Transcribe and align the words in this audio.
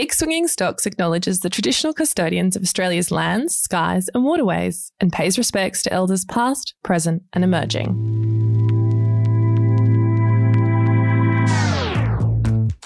Big 0.00 0.14
Swinging 0.14 0.48
Stocks 0.48 0.86
acknowledges 0.86 1.40
the 1.40 1.50
traditional 1.50 1.92
custodians 1.92 2.56
of 2.56 2.62
Australia's 2.62 3.10
lands, 3.10 3.54
skies, 3.54 4.08
and 4.14 4.24
waterways 4.24 4.92
and 4.98 5.12
pays 5.12 5.36
respects 5.36 5.82
to 5.82 5.92
elders 5.92 6.24
past, 6.24 6.72
present, 6.82 7.22
and 7.34 7.44
emerging. 7.44 7.88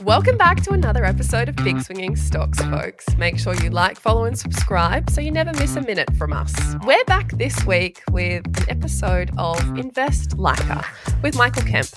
Welcome 0.03 0.37
back 0.37 0.65
to 0.65 0.73
another 0.73 1.05
episode 1.05 1.49
of 1.49 1.55
Big 1.55 1.81
Swinging 1.83 2.17
Stocks, 2.17 2.61
folks. 2.61 3.07
Make 3.17 3.39
sure 3.39 3.55
you 3.63 3.71
like, 3.71 3.97
follow, 4.01 4.25
and 4.25 4.37
subscribe 4.37 5.09
so 5.09 5.21
you 5.21 5.31
never 5.31 5.53
miss 5.53 5.77
a 5.77 5.83
minute 5.83 6.13
from 6.17 6.33
us. 6.33 6.53
We're 6.85 7.05
back 7.05 7.31
this 7.39 7.65
week 7.65 8.03
with 8.11 8.45
an 8.45 8.69
episode 8.69 9.31
of 9.39 9.61
Invest 9.79 10.37
Liker 10.37 10.83
with 11.23 11.37
Michael 11.37 11.63
Kemp, 11.63 11.91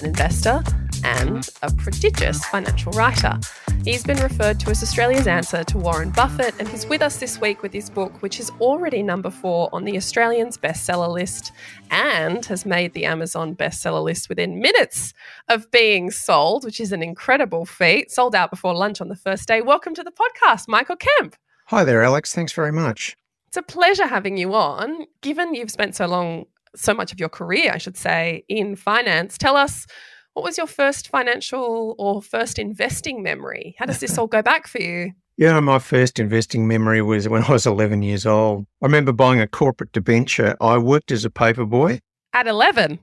an 0.00 0.06
investor 0.06 0.64
and 1.04 1.48
a 1.62 1.72
prodigious 1.74 2.44
financial 2.46 2.90
writer. 2.92 3.38
He's 3.84 4.02
been 4.02 4.20
referred 4.20 4.58
to 4.60 4.70
as 4.70 4.82
Australia's 4.82 5.26
answer 5.26 5.62
to 5.62 5.78
Warren 5.78 6.10
Buffett, 6.10 6.54
and 6.58 6.66
he's 6.66 6.86
with 6.86 7.02
us 7.02 7.18
this 7.18 7.40
week 7.40 7.62
with 7.62 7.72
his 7.72 7.90
book, 7.90 8.22
which 8.22 8.40
is 8.40 8.50
already 8.60 9.02
number 9.02 9.30
four 9.30 9.68
on 9.72 9.84
the 9.84 9.96
Australian's 9.96 10.56
bestseller 10.56 11.12
list 11.12 11.52
and 11.90 12.46
has 12.46 12.64
made 12.64 12.94
the 12.94 13.04
Amazon 13.04 13.54
bestseller 13.54 14.02
list 14.02 14.28
within 14.30 14.60
minutes 14.60 15.12
of 15.48 15.70
being 15.70 16.10
sold, 16.10 16.64
which 16.64 16.80
is 16.80 16.92
an 16.92 17.02
incredible 17.02 17.66
feat. 17.66 18.10
Sold 18.10 18.34
out 18.34 18.50
before 18.50 18.74
lunch 18.74 19.00
on 19.02 19.08
the 19.08 19.16
first 19.16 19.46
day. 19.46 19.60
Welcome 19.60 19.94
to 19.94 20.02
the 20.02 20.12
podcast, 20.12 20.66
Michael 20.66 20.96
Kemp. 20.96 21.36
Hi 21.66 21.84
there, 21.84 22.02
Aleks. 22.02 22.34
Thanks 22.34 22.52
very 22.52 22.72
much. 22.72 23.16
It's 23.48 23.56
a 23.58 23.62
pleasure 23.62 24.06
having 24.06 24.36
you 24.36 24.54
on. 24.54 25.06
Given 25.20 25.54
you've 25.54 25.70
spent 25.70 25.94
so 25.94 26.06
long, 26.06 26.46
so 26.74 26.94
much 26.94 27.12
of 27.12 27.20
your 27.20 27.28
career, 27.28 27.70
I 27.72 27.78
should 27.78 27.96
say, 27.96 28.44
in 28.48 28.76
finance, 28.76 29.38
tell 29.38 29.56
us 29.56 29.86
what 30.34 30.44
was 30.44 30.58
your 30.58 30.66
first 30.66 31.08
financial 31.08 31.94
or 31.96 32.20
first 32.20 32.58
investing 32.58 33.22
memory? 33.22 33.76
How 33.78 33.86
does 33.86 34.00
this 34.00 34.18
all 34.18 34.26
go 34.26 34.42
back 34.42 34.66
for 34.66 34.80
you? 34.80 35.12
Yeah, 35.36 35.58
my 35.60 35.78
first 35.78 36.18
investing 36.18 36.68
memory 36.68 37.02
was 37.02 37.28
when 37.28 37.44
I 37.44 37.52
was 37.52 37.66
11 37.66 38.02
years 38.02 38.26
old. 38.26 38.66
I 38.82 38.86
remember 38.86 39.12
buying 39.12 39.40
a 39.40 39.46
corporate 39.46 39.92
debenture. 39.92 40.56
I 40.60 40.78
worked 40.78 41.10
as 41.10 41.24
a 41.24 41.30
paper 41.30 41.64
boy. 41.64 42.00
At 42.32 42.46
11? 42.46 42.98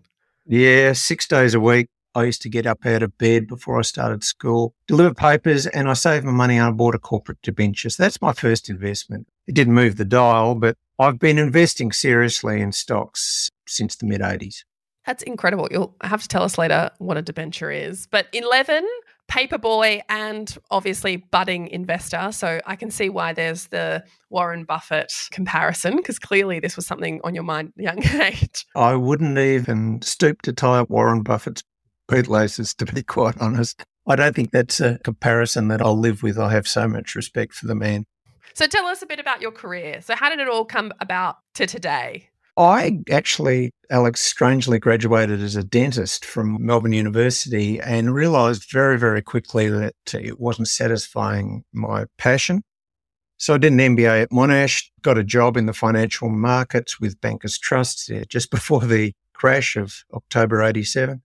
Yeah, 0.45 0.93
six 0.93 1.27
days 1.27 1.53
a 1.53 1.59
week. 1.59 1.87
I 2.13 2.25
used 2.25 2.41
to 2.41 2.49
get 2.49 2.67
up 2.67 2.85
out 2.85 3.03
of 3.03 3.17
bed 3.17 3.47
before 3.47 3.79
I 3.79 3.83
started 3.83 4.25
school, 4.25 4.73
deliver 4.85 5.13
papers, 5.13 5.65
and 5.67 5.89
I 5.89 5.93
saved 5.93 6.25
my 6.25 6.33
money 6.33 6.57
and 6.57 6.65
I 6.67 6.71
bought 6.71 6.95
a 6.95 6.99
corporate 6.99 7.41
debenture. 7.41 7.89
So 7.89 8.03
that's 8.03 8.21
my 8.21 8.33
first 8.33 8.69
investment. 8.69 9.27
It 9.47 9.55
didn't 9.55 9.73
move 9.73 9.95
the 9.95 10.03
dial, 10.03 10.55
but 10.55 10.77
I've 10.99 11.19
been 11.19 11.37
investing 11.37 11.93
seriously 11.93 12.59
in 12.59 12.73
stocks 12.73 13.49
since 13.65 13.95
the 13.95 14.05
mid 14.05 14.19
80s. 14.19 14.65
That's 15.05 15.23
incredible. 15.23 15.67
You'll 15.71 15.95
have 16.03 16.21
to 16.21 16.27
tell 16.27 16.43
us 16.43 16.57
later 16.57 16.91
what 16.99 17.17
a 17.17 17.21
debenture 17.21 17.71
is. 17.71 18.07
But 18.07 18.27
11, 18.33 18.87
paperboy, 19.29 20.01
and 20.09 20.55
obviously 20.69 21.17
budding 21.17 21.67
investor. 21.67 22.31
So 22.31 22.59
I 22.65 22.75
can 22.75 22.91
see 22.91 23.09
why 23.09 23.33
there's 23.33 23.67
the 23.67 24.03
Warren 24.29 24.63
Buffett 24.63 25.11
comparison, 25.31 25.95
because 25.95 26.19
clearly 26.19 26.59
this 26.59 26.75
was 26.75 26.85
something 26.85 27.19
on 27.23 27.33
your 27.33 27.43
mind 27.43 27.73
at 27.77 27.81
a 27.81 27.83
young 27.83 28.21
age. 28.21 28.65
I 28.75 28.95
wouldn't 28.95 29.37
even 29.37 30.01
stoop 30.01 30.41
to 30.43 30.53
tie 30.53 30.79
up 30.79 30.89
Warren 30.89 31.23
Buffett's 31.23 31.63
bootlaces, 32.07 32.75
to 32.75 32.85
be 32.85 33.03
quite 33.07 33.37
honest. 33.39 33.83
I 34.07 34.15
don't 34.15 34.35
think 34.35 34.51
that's 34.51 34.81
a 34.81 34.99
comparison 34.99 35.67
that 35.69 35.81
I'll 35.81 35.97
live 35.97 36.23
with. 36.23 36.37
I 36.37 36.51
have 36.51 36.67
so 36.67 36.87
much 36.87 37.15
respect 37.15 37.53
for 37.53 37.67
the 37.67 37.75
man. 37.75 38.05
So 38.53 38.67
tell 38.67 38.85
us 38.85 39.01
a 39.01 39.05
bit 39.05 39.19
about 39.19 39.41
your 39.41 39.51
career. 39.51 40.01
So 40.01 40.15
how 40.15 40.29
did 40.29 40.39
it 40.39 40.49
all 40.49 40.65
come 40.65 40.91
about 40.99 41.37
to 41.55 41.65
today? 41.65 42.30
I 42.57 42.99
actually, 43.09 43.71
Aleks, 43.91 44.17
strangely 44.17 44.77
graduated 44.77 45.41
as 45.41 45.55
a 45.55 45.63
dentist 45.63 46.25
from 46.25 46.63
Melbourne 46.63 46.93
University 46.93 47.79
and 47.79 48.13
realized 48.13 48.69
very, 48.69 48.99
very 48.99 49.21
quickly 49.21 49.69
that 49.69 49.95
it 50.13 50.39
wasn't 50.39 50.67
satisfying 50.67 51.63
my 51.71 52.05
passion. 52.17 52.63
So 53.37 53.55
I 53.55 53.57
did 53.57 53.73
an 53.73 53.79
MBA 53.79 54.23
at 54.23 54.29
Monash, 54.29 54.83
got 55.01 55.17
a 55.17 55.23
job 55.23 55.57
in 55.57 55.65
the 55.65 55.73
financial 55.73 56.29
markets 56.29 56.99
with 56.99 57.19
Bankers 57.21 57.57
Trust 57.57 58.11
just 58.27 58.51
before 58.51 58.81
the 58.81 59.13
crash 59.33 59.75
of 59.75 60.03
October 60.13 60.61
87. 60.61 61.23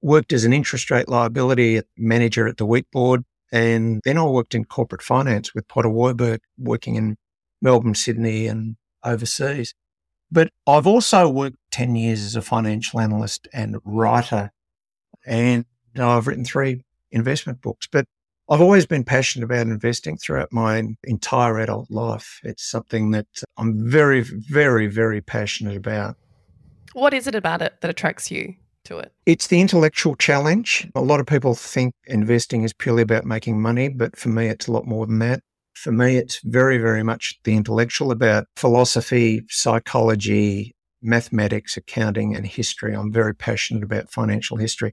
Worked 0.00 0.32
as 0.32 0.44
an 0.44 0.52
interest 0.52 0.90
rate 0.90 1.08
liability 1.08 1.82
manager 1.98 2.46
at 2.46 2.56
the 2.58 2.64
Wheat 2.64 2.90
Board. 2.90 3.24
And 3.52 4.00
then 4.04 4.18
I 4.18 4.24
worked 4.24 4.54
in 4.54 4.64
corporate 4.64 5.02
finance 5.02 5.54
with 5.54 5.68
Potter 5.68 5.90
Warburg, 5.90 6.40
working 6.56 6.94
in 6.94 7.16
Melbourne, 7.60 7.94
Sydney, 7.94 8.46
and 8.46 8.76
overseas. 9.04 9.74
But 10.34 10.50
I've 10.66 10.88
also 10.88 11.28
worked 11.28 11.58
10 11.70 11.94
years 11.94 12.24
as 12.24 12.34
a 12.34 12.42
financial 12.42 12.98
analyst 12.98 13.46
and 13.52 13.76
writer, 13.84 14.50
and 15.24 15.64
I've 15.96 16.26
written 16.26 16.44
three 16.44 16.82
investment 17.12 17.62
books. 17.62 17.86
But 17.86 18.06
I've 18.50 18.60
always 18.60 18.84
been 18.84 19.04
passionate 19.04 19.44
about 19.44 19.68
investing 19.68 20.16
throughout 20.16 20.52
my 20.52 20.82
entire 21.04 21.60
adult 21.60 21.88
life. 21.88 22.40
It's 22.42 22.68
something 22.68 23.12
that 23.12 23.28
I'm 23.56 23.88
very, 23.88 24.22
very, 24.22 24.88
very 24.88 25.20
passionate 25.20 25.76
about. 25.76 26.16
What 26.94 27.14
is 27.14 27.28
it 27.28 27.36
about 27.36 27.62
it 27.62 27.80
that 27.80 27.90
attracts 27.90 28.28
you 28.28 28.54
to 28.86 28.98
it? 28.98 29.12
It's 29.26 29.46
the 29.46 29.60
intellectual 29.60 30.16
challenge. 30.16 30.90
A 30.96 31.00
lot 31.00 31.20
of 31.20 31.26
people 31.26 31.54
think 31.54 31.94
investing 32.06 32.64
is 32.64 32.72
purely 32.72 33.02
about 33.02 33.24
making 33.24 33.62
money, 33.62 33.88
but 33.88 34.16
for 34.16 34.30
me, 34.30 34.48
it's 34.48 34.66
a 34.66 34.72
lot 34.72 34.84
more 34.84 35.06
than 35.06 35.20
that. 35.20 35.42
For 35.74 35.92
me, 35.92 36.16
it's 36.16 36.40
very, 36.44 36.78
very 36.78 37.02
much 37.02 37.38
the 37.44 37.54
intellectual 37.54 38.10
about 38.10 38.46
philosophy, 38.56 39.42
psychology, 39.48 40.74
mathematics, 41.02 41.76
accounting, 41.76 42.34
and 42.34 42.46
history. 42.46 42.94
I'm 42.94 43.12
very 43.12 43.34
passionate 43.34 43.82
about 43.82 44.10
financial 44.10 44.56
history. 44.56 44.92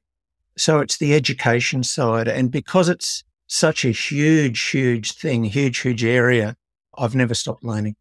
So 0.57 0.79
it's 0.79 0.97
the 0.97 1.13
education 1.13 1.83
side. 1.83 2.27
And 2.27 2.51
because 2.51 2.89
it's 2.89 3.23
such 3.47 3.85
a 3.85 3.91
huge, 3.91 4.69
huge 4.69 5.13
thing, 5.13 5.45
huge, 5.45 5.79
huge 5.79 6.03
area, 6.03 6.55
I've 6.97 7.15
never 7.15 7.33
stopped 7.33 7.63
learning. 7.63 7.95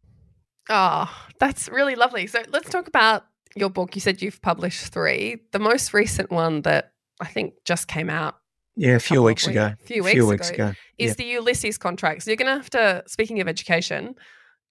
Oh, 0.69 1.09
that's 1.39 1.69
really 1.69 1.95
lovely. 1.95 2.27
So 2.27 2.41
let's 2.49 2.69
talk 2.69 2.87
about 2.87 3.23
your 3.55 3.69
book. 3.69 3.95
You 3.95 4.01
said 4.01 4.21
you've 4.21 4.41
published 4.41 4.87
three. 4.87 5.37
The 5.51 5.59
most 5.59 5.93
recent 5.93 6.31
one 6.31 6.61
that 6.63 6.91
I 7.19 7.27
think 7.27 7.53
just 7.65 7.87
came 7.87 8.09
out 8.09 8.35
yeah, 8.75 8.95
a 8.95 8.99
few 8.99 9.21
weeks 9.21 9.47
ago. 9.47 9.73
A 9.81 9.85
few 9.85 10.03
weeks, 10.03 10.13
few 10.13 10.27
weeks 10.27 10.49
ago, 10.49 10.67
ago. 10.67 10.75
Is 10.97 11.11
yeah. 11.11 11.13
the 11.15 11.25
Ulysses 11.25 11.77
contract. 11.77 12.23
So 12.23 12.31
you're 12.31 12.37
going 12.37 12.47
to 12.47 12.61
have 12.61 12.69
to, 12.71 13.03
speaking 13.07 13.39
of 13.41 13.47
education, 13.47 14.15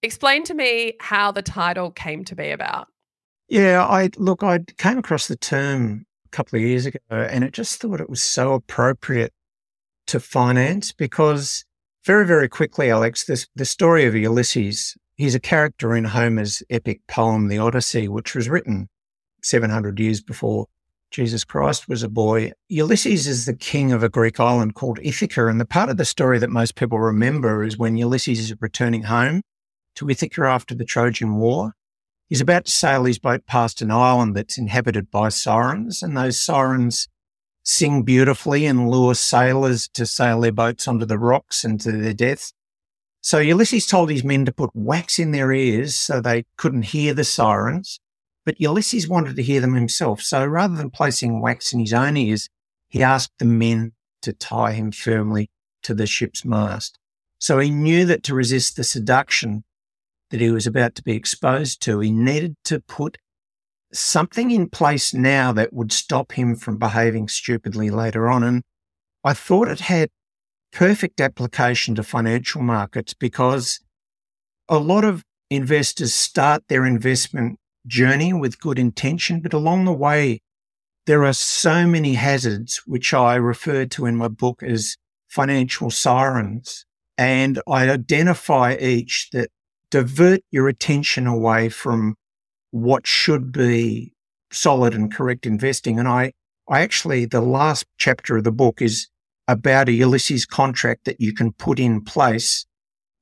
explain 0.03 0.45
to 0.45 0.55
me 0.55 0.95
how 1.01 1.33
the 1.33 1.43
title 1.43 1.91
came 1.91 2.25
to 2.25 2.35
be 2.35 2.51
about. 2.51 2.89
Yeah, 3.49 3.85
I 3.85 4.11
look, 4.17 4.43
I 4.43 4.61
came 4.79 4.99
across 4.99 5.29
the 5.29 5.37
term 5.37 6.07
a 6.27 6.29
couple 6.31 6.57
of 6.57 6.63
years 6.63 6.87
ago 6.87 6.99
and 7.11 7.43
it 7.43 7.53
just 7.53 7.81
thought 7.81 8.01
it 8.01 8.09
was 8.09 8.23
so 8.23 8.55
appropriate 8.55 9.33
to 10.07 10.21
finance 10.21 10.93
because 10.93 11.65
very, 12.07 12.27
very 12.27 12.49
quickly, 12.49 12.87
Aleks, 12.87 13.27
this, 13.27 13.47
the 13.55 13.65
story 13.65 14.07
of 14.07 14.15
Ulysses, 14.15 14.97
he's 15.17 15.35
a 15.35 15.41
character 15.41 15.95
in 15.95 16.05
Homer's 16.05 16.63
epic 16.71 17.01
poem, 17.09 17.49
The 17.49 17.59
Odyssey, 17.59 18.09
which 18.09 18.35
was 18.35 18.49
written 18.49 18.89
700 19.43 19.99
years 20.01 20.23
before 20.23 20.67
Jesus 21.11 21.43
Christ 21.43 21.89
was 21.89 22.03
a 22.03 22.09
boy. 22.09 22.53
Ulysses 22.69 23.27
is 23.27 23.45
the 23.45 23.55
king 23.55 23.93
of 23.93 24.03
a 24.03 24.09
Greek 24.09 24.39
island 24.39 24.75
called 24.75 25.01
Ithaca. 25.03 25.49
And 25.49 25.61
the 25.61 25.65
part 25.65 25.91
of 25.91 25.97
the 25.97 26.05
story 26.05 26.39
that 26.39 26.51
most 26.51 26.77
people 26.77 27.01
remember 27.01 27.65
is 27.65 27.77
when 27.77 27.97
Ulysses 27.97 28.39
is 28.39 28.55
returning 28.61 29.03
home 29.03 29.43
to 29.97 30.09
Ithaca 30.09 30.45
after 30.45 30.75
the 30.75 30.85
Trojan 30.85 31.37
War. 31.37 31.73
He's 32.29 32.41
about 32.41 32.67
to 32.67 32.71
sail 32.71 33.05
his 33.05 33.19
boat 33.19 33.45
past 33.47 33.83
an 33.83 33.91
island 33.91 34.37
that's 34.37 34.57
inhabited 34.57 35.11
by 35.11 35.31
sirens, 35.31 36.01
and 36.01 36.17
those 36.17 36.41
sirens 36.41 37.09
sing 37.65 38.05
beautifully 38.05 38.67
and 38.67 38.89
lure 38.89 39.17
sailors 39.17 39.89
to 39.95 40.07
sail 40.07 40.41
their 40.41 40.53
boats 40.53 40.87
onto 40.87 41.05
the 41.05 41.19
rocks 41.19 41.65
and 41.65 41.81
to 41.81 41.91
their 41.91 42.15
deaths. 42.15 42.53
So 43.21 43.39
Ulysses 43.39 43.87
told 43.87 44.11
his 44.11 44.23
men 44.23 44.45
to 44.45 44.53
put 44.53 44.71
wax 44.75 45.19
in 45.19 45.33
their 45.33 45.53
ears 45.53 45.97
so 45.97 46.21
they 46.21 46.45
couldn't 46.57 46.83
hear 46.83 47.13
the 47.13 47.25
sirens. 47.25 47.99
But 48.45 48.61
Ulysses 48.61 49.09
wanted 49.09 49.37
to 49.37 49.43
hear 49.43 49.61
them 49.61 49.75
himself. 49.75 50.23
So 50.23 50.45
rather 50.45 50.75
than 50.75 50.91
placing 50.91 51.41
wax 51.41 51.73
in 51.73 51.81
his 51.81 51.93
own 51.93 52.17
ears, 52.17 52.49
he 52.89 53.03
asked 53.03 53.33
the 53.39 53.45
men 53.45 53.93
to 54.23 54.33
tie 54.33 54.73
him 54.73 54.93
firmly 54.93 55.51
to 55.83 55.95
the 55.95 56.07
ship's 56.07 56.45
mast. 56.45 56.99
So 57.39 57.59
he 57.59 57.71
knew 57.71 58.05
that 58.07 58.23
to 58.25 58.35
resist 58.35 58.77
the 58.77 58.85
seduction 58.85 59.65
that 60.31 60.41
he 60.41 60.51
was 60.51 60.67
about 60.67 60.95
to 60.95 61.03
be 61.03 61.15
exposed 61.15 61.83
to, 61.83 62.01
he 62.01 62.11
needed 62.11 62.57
to 62.65 62.81
put 62.81 63.19
something 63.93 64.51
in 64.51 64.69
place 64.69 65.13
now 65.13 65.53
that 65.53 65.73
would 65.73 65.93
stop 65.93 66.33
him 66.33 66.55
from 66.55 66.79
behaving 66.79 67.29
stupidly 67.29 67.91
later 67.91 68.29
on. 68.29 68.45
And 68.45 68.63
I 69.25 69.35
thought 69.35 69.69
it 69.69 69.81
had 69.81 70.11
perfect 70.73 71.21
application 71.21 71.95
to 71.97 72.03
financial 72.03 72.63
markets 72.63 73.15
because 73.15 73.81
a 74.69 74.79
lot 74.79 75.05
of 75.05 75.25
investors 75.51 76.15
start 76.15 76.63
their 76.69 76.87
investment 76.87 77.59
journey 77.87 78.33
with 78.33 78.61
good 78.61 78.79
intention, 78.79 79.41
but 79.41 79.53
along 79.53 79.85
the 79.85 79.93
way, 79.93 80.41
there 81.07 81.25
are 81.25 81.33
so 81.33 81.87
many 81.87 82.15
hazards, 82.15 82.83
which 82.87 83.13
I 83.15 83.35
refer 83.37 83.87
to 83.87 84.07
in 84.07 84.17
my 84.17 84.29
book 84.29 84.63
as 84.63 84.97
financial 85.29 85.91
sirens. 85.91 86.85
And 87.17 87.61
I 87.69 87.89
identify 87.89 88.77
each 88.77 89.29
that 89.33 89.51
divert 89.91 90.41
your 90.51 90.69
attention 90.69 91.27
away 91.27 91.69
from 91.69 92.15
what 92.71 93.07
should 93.07 93.53
be 93.53 94.13
solid 94.53 94.95
and 94.95 95.13
correct 95.13 95.47
investing. 95.47 95.99
And 95.99 96.09
I, 96.09 96.33
I 96.69 96.81
actually, 96.81 97.25
the 97.25 97.41
last 97.41 97.85
chapter 97.99 98.37
of 98.37 98.45
the 98.45 98.53
book 98.53 98.81
is 98.81 99.09
about 99.49 99.89
a 99.89 99.93
Ulysses 99.93 100.47
contract 100.47 101.05
that 101.05 101.21
you 101.21 101.35
can 101.35 101.53
put 101.53 101.81
in 101.81 102.03
place 102.03 102.67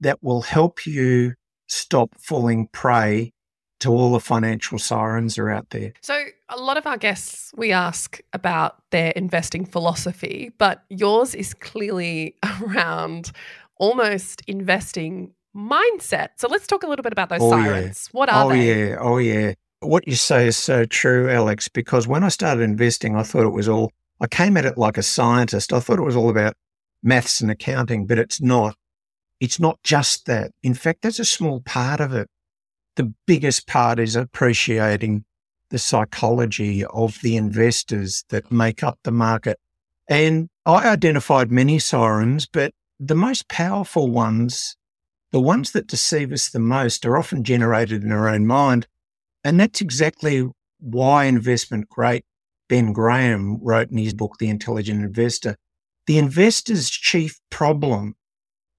that 0.01 0.23
will 0.23 0.43
help 0.43 0.87
you 0.87 1.35
stop 1.67 2.11
falling 2.21 2.69
prey 2.73 3.33
to 3.81 3.91
all 3.91 4.13
the 4.13 4.21
financial 4.21 4.79
sirens 4.79 5.39
are 5.39 5.51
out 5.51 5.71
there. 5.71 5.93
So, 6.01 6.25
a 6.49 6.57
lot 6.57 6.77
of 6.77 6.87
our 6.87 6.97
guests 6.97 7.53
we 7.57 7.73
ask 7.73 8.21
about 8.33 8.83
their 8.91 9.11
investing 9.13 9.65
philosophy, 9.65 10.53
but 10.59 10.85
yours 10.89 11.35
is 11.35 11.55
clearly 11.55 12.37
around 12.63 13.33
almost 13.77 14.43
investing 14.47 15.33
mindset. 15.57 16.31
So, 16.37 16.49
let's 16.49 16.67
talk 16.67 16.83
a 16.83 16.87
little 16.87 17.03
bit 17.03 17.13
about 17.13 17.29
those 17.29 17.43
oh, 17.43 17.51
sirens. 17.51 18.09
Yeah. 18.13 18.19
What 18.19 18.29
are 18.29 18.47
oh, 18.47 18.49
they? 18.51 18.57
Oh, 18.73 18.89
yeah. 18.89 18.97
Oh, 19.01 19.19
yeah. 19.19 19.53
What 19.81 20.09
you 20.09 20.17
say 20.17 20.49
is 20.49 20.57
so 20.57 20.85
true, 20.85 21.27
Aleks, 21.27 21.73
because 21.73 22.09
when 22.09 22.25
I 22.25 22.29
started 22.29 22.63
investing, 22.63 23.15
I 23.15 23.23
thought 23.23 23.45
it 23.45 23.53
was 23.53 23.69
all, 23.69 23.93
I 24.21 24.27
came 24.27 24.57
at 24.57 24.65
it 24.65 24.77
like 24.77 24.99
a 24.99 25.05
scientist. 25.05 25.73
I 25.73 25.79
thought 25.79 26.01
it 26.01 26.05
was 26.05 26.17
all 26.17 26.31
about 26.31 26.55
maths 27.01 27.41
and 27.41 27.51
accounting, 27.51 28.07
but 28.07 28.19
it's 28.19 28.41
not. 28.41 28.75
It's 29.41 29.61
not 29.61 29.79
just 29.85 30.27
that. 30.27 30.51
In 30.65 30.75
fact, 30.75 31.03
that's 31.03 31.21
a 31.21 31.25
small 31.25 31.61
part 31.61 32.01
of 32.01 32.13
it. 32.13 32.29
The 32.99 33.15
biggest 33.29 33.69
part 33.69 34.01
is 34.01 34.17
appreciating 34.17 35.25
the 35.71 35.79
psychology 35.79 36.85
of 36.85 37.21
the 37.23 37.37
investors 37.37 38.25
that 38.31 38.51
make 38.51 38.83
up 38.83 38.99
the 39.05 39.13
market. 39.13 39.57
And 40.09 40.49
I 40.67 40.89
identified 40.89 41.53
many 41.53 41.79
sirens, 41.79 42.49
but 42.53 42.73
the 42.99 43.15
most 43.15 43.49
powerful 43.49 44.11
ones, 44.11 44.77
the 45.31 45.39
ones 45.39 45.71
that 45.71 45.87
deceive 45.87 46.33
us 46.33 46.49
the 46.49 46.59
most, 46.59 47.07
are 47.07 47.17
often 47.17 47.45
generated 47.45 48.03
in 48.03 48.11
our 48.11 48.29
own 48.29 48.49
mind. 48.49 48.89
And 49.45 49.61
that's 49.61 49.81
exactly 49.81 50.49
why 50.81 51.27
investment 51.27 51.89
great 51.89 52.25
Ben 52.69 52.93
Graham 52.93 53.61
wrote 53.63 53.93
in 53.93 53.99
his 53.99 54.13
book, 54.13 54.39
The 54.41 54.49
Intelligent 54.49 55.05
Investor. 55.05 55.55
The 56.09 56.19
investor's 56.19 56.91
chief 56.91 57.39
problem 57.49 58.17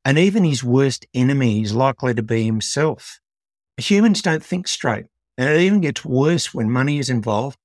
and 0.03 0.19
even 0.19 0.43
his 0.43 0.61
worst 0.61 1.05
enemy 1.13 1.61
is 1.61 1.73
likely 1.73 2.13
to 2.15 2.21
be 2.21 2.43
himself. 2.43 3.21
Humans 3.79 4.21
don't 4.21 4.43
think 4.43 4.67
straight. 4.67 5.05
And 5.37 5.49
it 5.49 5.61
even 5.61 5.81
gets 5.81 6.03
worse 6.03 6.53
when 6.53 6.69
money 6.69 6.99
is 6.99 7.09
involved. 7.09 7.57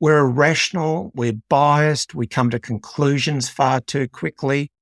We're 0.00 0.18
irrational, 0.18 1.12
we're 1.14 1.40
biased, 1.48 2.14
we 2.14 2.26
come 2.26 2.50
to 2.50 2.58
conclusions 2.58 3.48
far 3.48 3.80
too 3.80 4.08
quickly. 4.08 4.72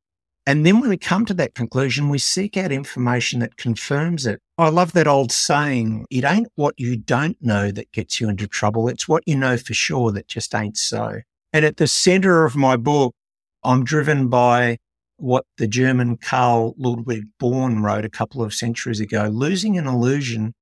And 0.47 0.65
then 0.65 0.81
when 0.81 0.89
we 0.89 0.97
come 0.97 1.27
to 1.27 1.35
that 1.35 1.55
conclusion, 1.55 2.09
we 2.09 2.17
seek 2.17 2.57
out 2.57 2.73
information 2.73 3.41
that 3.41 3.59
confirms 3.59 4.25
it. 4.25 4.41
I 4.57 4.71
love 4.71 4.93
that 4.95 5.07
old 5.07 5.31
saying 5.31 6.07
it 6.11 6.25
ain't 6.25 6.49
what 6.55 6.75
you 6.79 6.97
don't 6.97 7.37
know 7.43 7.71
that 7.71 7.93
gets 7.93 8.19
you 8.19 8.31
into 8.31 8.47
trouble, 8.47 8.89
it's 8.89 9.07
what 9.07 9.23
you 9.27 9.37
know 9.37 9.59
for 9.59 9.75
sure 9.75 10.11
that 10.13 10.27
just 10.27 10.55
ain't 10.55 10.79
so. 10.79 11.21
And 11.53 11.67
at 11.67 11.77
the 11.77 11.87
center 11.87 12.47
of 12.47 12.57
my 12.57 12.77
book, 12.77 13.15
I'm 13.63 13.85
driven 13.85 14.29
by 14.29 14.79
what 15.19 15.45
the 15.59 15.67
German 15.67 16.17
Karl 16.17 16.75
Ludwig 16.79 17.25
Börne 17.39 17.83
wrote 17.83 18.07
a 18.07 18.11
couple 18.11 18.43
of 18.43 18.55
centuries 18.55 19.01
ago 19.01 19.29
losing 19.31 19.77
an 19.77 19.87
illusion 19.87 20.55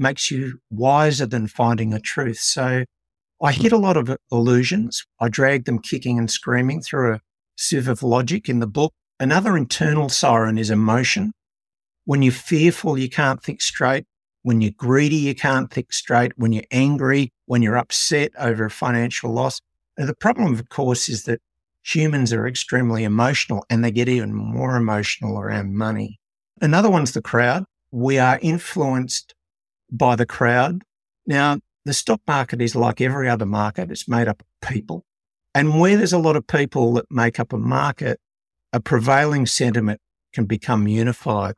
makes 0.00 0.30
you 0.30 0.58
wiser 0.70 1.26
than 1.26 1.46
finding 1.46 1.92
a 1.92 2.00
truth. 2.00 2.38
So 2.38 2.84
I 3.42 3.52
hit 3.52 3.72
a 3.72 3.78
lot 3.78 3.96
of 3.96 4.16
illusions. 4.32 5.06
I 5.20 5.28
dragged 5.28 5.66
them 5.66 5.78
kicking 5.78 6.18
and 6.18 6.30
screaming 6.30 6.80
through 6.80 7.14
a 7.14 7.20
sieve 7.56 7.88
of 7.88 8.02
logic 8.02 8.48
in 8.48 8.60
the 8.60 8.66
book. 8.66 8.92
Another 9.20 9.56
internal 9.56 10.08
siren 10.08 10.58
is 10.58 10.70
emotion. 10.70 11.32
When 12.04 12.22
you're 12.22 12.32
fearful, 12.32 12.98
you 12.98 13.08
can't 13.08 13.42
think 13.42 13.60
straight. 13.60 14.04
When 14.42 14.62
you're 14.62 14.72
greedy, 14.76 15.16
you 15.16 15.34
can't 15.34 15.70
think 15.70 15.92
straight. 15.92 16.32
When 16.36 16.52
you're 16.52 16.64
angry, 16.70 17.30
when 17.46 17.60
you're 17.60 17.76
upset 17.76 18.32
over 18.38 18.64
a 18.64 18.70
financial 18.70 19.30
loss. 19.32 19.60
The 19.96 20.14
problem, 20.14 20.54
of 20.54 20.68
course, 20.70 21.10
is 21.10 21.24
that 21.24 21.40
humans 21.82 22.32
are 22.32 22.46
extremely 22.46 23.04
emotional 23.04 23.64
and 23.68 23.84
they 23.84 23.90
get 23.90 24.08
even 24.08 24.34
more 24.34 24.76
emotional 24.76 25.38
around 25.38 25.76
money. 25.76 26.18
Another 26.60 26.90
one's 26.90 27.12
the 27.12 27.22
crowd. 27.22 27.64
We 27.90 28.18
are 28.18 28.38
influenced 28.40 29.34
by 29.90 30.16
the 30.16 30.26
crowd. 30.26 30.82
Now, 31.26 31.58
the 31.84 31.94
stock 31.94 32.20
market 32.26 32.60
is 32.60 32.76
like 32.76 33.00
every 33.00 33.28
other 33.28 33.46
market. 33.46 33.90
It's 33.90 34.08
made 34.08 34.28
up 34.28 34.42
of 34.42 34.68
people. 34.68 35.04
And 35.54 35.80
where 35.80 35.96
there's 35.96 36.12
a 36.12 36.18
lot 36.18 36.36
of 36.36 36.46
people 36.46 36.94
that 36.94 37.06
make 37.10 37.40
up 37.40 37.52
a 37.52 37.58
market, 37.58 38.20
a 38.72 38.80
prevailing 38.80 39.46
sentiment 39.46 40.00
can 40.32 40.44
become 40.44 40.86
unified. 40.86 41.54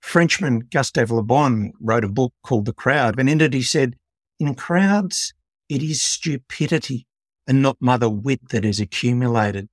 Frenchman 0.00 0.60
Gustave 0.70 1.14
Le 1.14 1.22
Bon 1.22 1.72
wrote 1.80 2.04
a 2.04 2.08
book 2.08 2.34
called 2.42 2.66
The 2.66 2.72
Crowd, 2.72 3.18
and 3.18 3.28
in 3.28 3.40
it 3.40 3.54
he 3.54 3.62
said, 3.62 3.96
In 4.38 4.54
crowds, 4.54 5.32
it 5.68 5.82
is 5.82 6.02
stupidity 6.02 7.06
and 7.46 7.62
not 7.62 7.76
mother 7.80 8.10
wit 8.10 8.48
that 8.50 8.64
is 8.64 8.80
accumulated. 8.80 9.68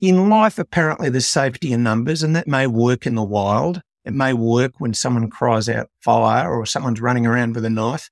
In 0.00 0.28
life, 0.28 0.58
apparently, 0.58 1.08
there's 1.08 1.28
safety 1.28 1.72
in 1.72 1.82
numbers, 1.82 2.22
and 2.22 2.34
that 2.34 2.48
may 2.48 2.66
work 2.66 3.06
in 3.06 3.14
the 3.14 3.22
wild. 3.22 3.80
It 4.06 4.14
may 4.14 4.32
work 4.32 4.74
when 4.78 4.94
someone 4.94 5.28
cries 5.28 5.68
out 5.68 5.90
fire 6.00 6.48
or 6.48 6.64
someone's 6.64 7.00
running 7.00 7.26
around 7.26 7.56
with 7.56 7.64
a 7.64 7.70
knife. 7.70 8.08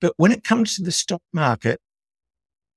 But 0.00 0.14
when 0.16 0.30
it 0.30 0.44
comes 0.44 0.76
to 0.76 0.82
the 0.84 0.92
stock 0.92 1.20
market, 1.32 1.80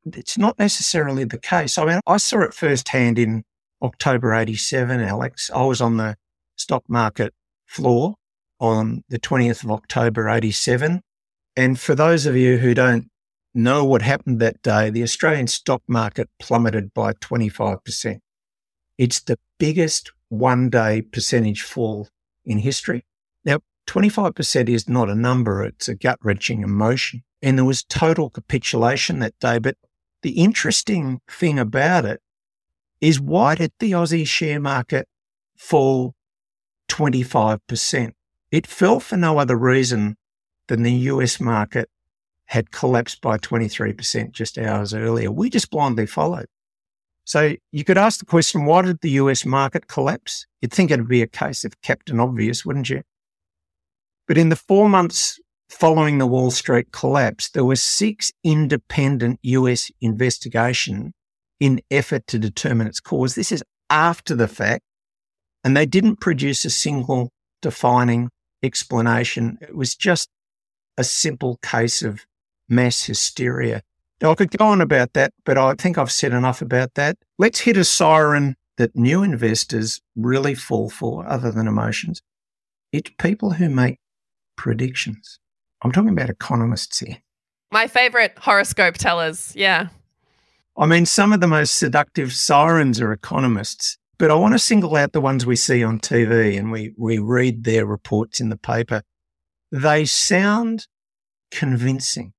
it's 0.03 0.35
not 0.35 0.57
necessarily 0.57 1.25
the 1.25 1.37
case. 1.37 1.77
I 1.77 1.85
mean, 1.85 1.99
I 2.07 2.17
saw 2.17 2.41
it 2.41 2.55
firsthand 2.55 3.19
in 3.19 3.43
October 3.83 4.33
87, 4.33 4.99
Aleks. 4.99 5.51
I 5.51 5.63
was 5.63 5.79
on 5.79 5.97
the 5.97 6.15
stock 6.55 6.83
market 6.87 7.35
floor 7.67 8.15
on 8.59 9.03
the 9.09 9.19
20th 9.19 9.63
of 9.63 9.69
October 9.69 10.27
87. 10.27 11.01
And 11.55 11.79
for 11.79 11.93
those 11.93 12.25
of 12.25 12.35
you 12.35 12.57
who 12.57 12.73
don't 12.73 13.09
know 13.53 13.85
what 13.85 14.01
happened 14.01 14.39
that 14.39 14.63
day, 14.63 14.89
the 14.89 15.03
Australian 15.03 15.47
stock 15.47 15.83
market 15.87 16.29
plummeted 16.39 16.95
by 16.95 17.13
25%. 17.13 18.19
It's 18.97 19.19
the 19.19 19.37
biggest 19.59 20.11
one 20.29 20.71
day 20.71 21.03
percentage 21.03 21.61
fall 21.61 22.07
in 22.45 22.59
history. 22.59 23.05
Now, 23.43 23.59
25% 23.87 24.69
is 24.69 24.89
not 24.89 25.09
a 25.09 25.15
number, 25.15 25.63
it's 25.63 25.87
a 25.87 25.95
gut 25.95 26.19
wrenching 26.23 26.61
emotion. 26.61 27.23
And 27.41 27.57
there 27.57 27.65
was 27.65 27.83
total 27.83 28.29
capitulation 28.29 29.19
that 29.19 29.37
day. 29.39 29.59
But 29.59 29.77
the 30.21 30.31
interesting 30.31 31.21
thing 31.29 31.59
about 31.59 32.05
it 32.05 32.21
is 33.01 33.19
why 33.19 33.55
did 33.55 33.71
the 33.79 33.91
Aussie 33.91 34.27
share 34.27 34.59
market 34.59 35.07
fall 35.55 36.15
25%? 36.89 38.13
It 38.51 38.65
fell 38.65 38.99
for 38.99 39.17
no 39.17 39.37
other 39.37 39.57
reason 39.57 40.17
than 40.67 40.83
the 40.83 40.93
US 40.93 41.39
market 41.39 41.89
had 42.45 42.71
collapsed 42.71 43.21
by 43.21 43.37
23% 43.37 44.31
just 44.31 44.57
hours 44.57 44.93
earlier. 44.93 45.31
We 45.31 45.49
just 45.49 45.69
blindly 45.69 46.05
followed. 46.05 46.47
So 47.25 47.55
you 47.71 47.83
could 47.83 47.97
ask 47.97 48.19
the 48.19 48.25
question, 48.25 48.65
why 48.65 48.83
did 48.83 49.01
the 49.01 49.11
US 49.11 49.45
market 49.45 49.87
collapse? 49.87 50.45
You'd 50.61 50.71
think 50.71 50.91
it'd 50.91 51.07
be 51.07 51.23
a 51.23 51.27
case 51.27 51.65
of 51.65 51.81
Captain 51.81 52.19
Obvious, 52.19 52.65
wouldn't 52.65 52.89
you? 52.89 53.01
But 54.27 54.37
in 54.37 54.49
the 54.49 54.55
four 54.55 54.89
months 54.89 55.39
following 55.69 56.19
the 56.19 56.27
Wall 56.27 56.51
Street 56.51 56.91
collapse, 56.91 57.49
there 57.49 57.65
were 57.65 57.75
six 57.75 58.31
independent 58.43 59.39
US 59.41 59.91
investigation 60.01 61.13
in 61.59 61.81
effort 61.89 62.27
to 62.27 62.37
determine 62.37 62.87
its 62.87 62.99
cause. 62.99 63.33
This 63.35 63.51
is 63.51 63.63
after 63.89 64.35
the 64.35 64.47
fact. 64.47 64.83
And 65.63 65.75
they 65.75 65.87
didn't 65.87 66.17
produce 66.17 66.63
a 66.63 66.69
single 66.69 67.31
defining 67.61 68.29
explanation. 68.61 69.57
It 69.61 69.75
was 69.75 69.95
just 69.95 70.29
a 70.95 71.03
simple 71.03 71.57
case 71.63 72.03
of 72.03 72.25
mass 72.69 73.03
hysteria. 73.03 73.81
Now, 74.21 74.31
I 74.31 74.35
could 74.35 74.57
go 74.57 74.65
on 74.67 74.81
about 74.81 75.13
that, 75.13 75.33
but 75.45 75.57
I 75.57 75.73
think 75.73 75.97
I've 75.97 76.11
said 76.11 76.31
enough 76.31 76.61
about 76.61 76.93
that. 76.95 77.17
Let's 77.37 77.59
hit 77.59 77.75
a 77.75 77.83
siren 77.83 78.55
that 78.77 78.95
new 78.95 79.23
investors 79.23 80.01
really 80.15 80.55
fall 80.55 80.89
for, 80.89 81.27
other 81.27 81.51
than 81.51 81.67
emotions. 81.67 82.21
It's 82.91 83.11
people 83.19 83.51
who 83.51 83.69
make 83.69 83.99
predictions. 84.57 85.39
I'm 85.83 85.91
talking 85.91 86.09
about 86.09 86.29
economists 86.29 86.99
here. 86.99 87.17
My 87.71 87.87
favorite 87.87 88.37
horoscope 88.39 88.95
tellers. 88.95 89.53
Yeah. 89.55 89.89
I 90.77 90.85
mean, 90.85 91.05
some 91.05 91.33
of 91.33 91.41
the 91.41 91.47
most 91.47 91.75
seductive 91.75 92.33
sirens 92.33 92.99
are 93.01 93.11
economists, 93.11 93.97
but 94.17 94.31
I 94.31 94.35
want 94.35 94.53
to 94.53 94.59
single 94.59 94.95
out 94.95 95.13
the 95.13 95.21
ones 95.21 95.45
we 95.45 95.55
see 95.55 95.83
on 95.83 95.99
TV 95.99 96.57
and 96.57 96.71
we, 96.71 96.93
we 96.97 97.17
read 97.17 97.63
their 97.63 97.85
reports 97.85 98.39
in 98.39 98.49
the 98.49 98.57
paper. 98.57 99.01
They 99.71 100.05
sound 100.05 100.87
convincing. 101.51 102.33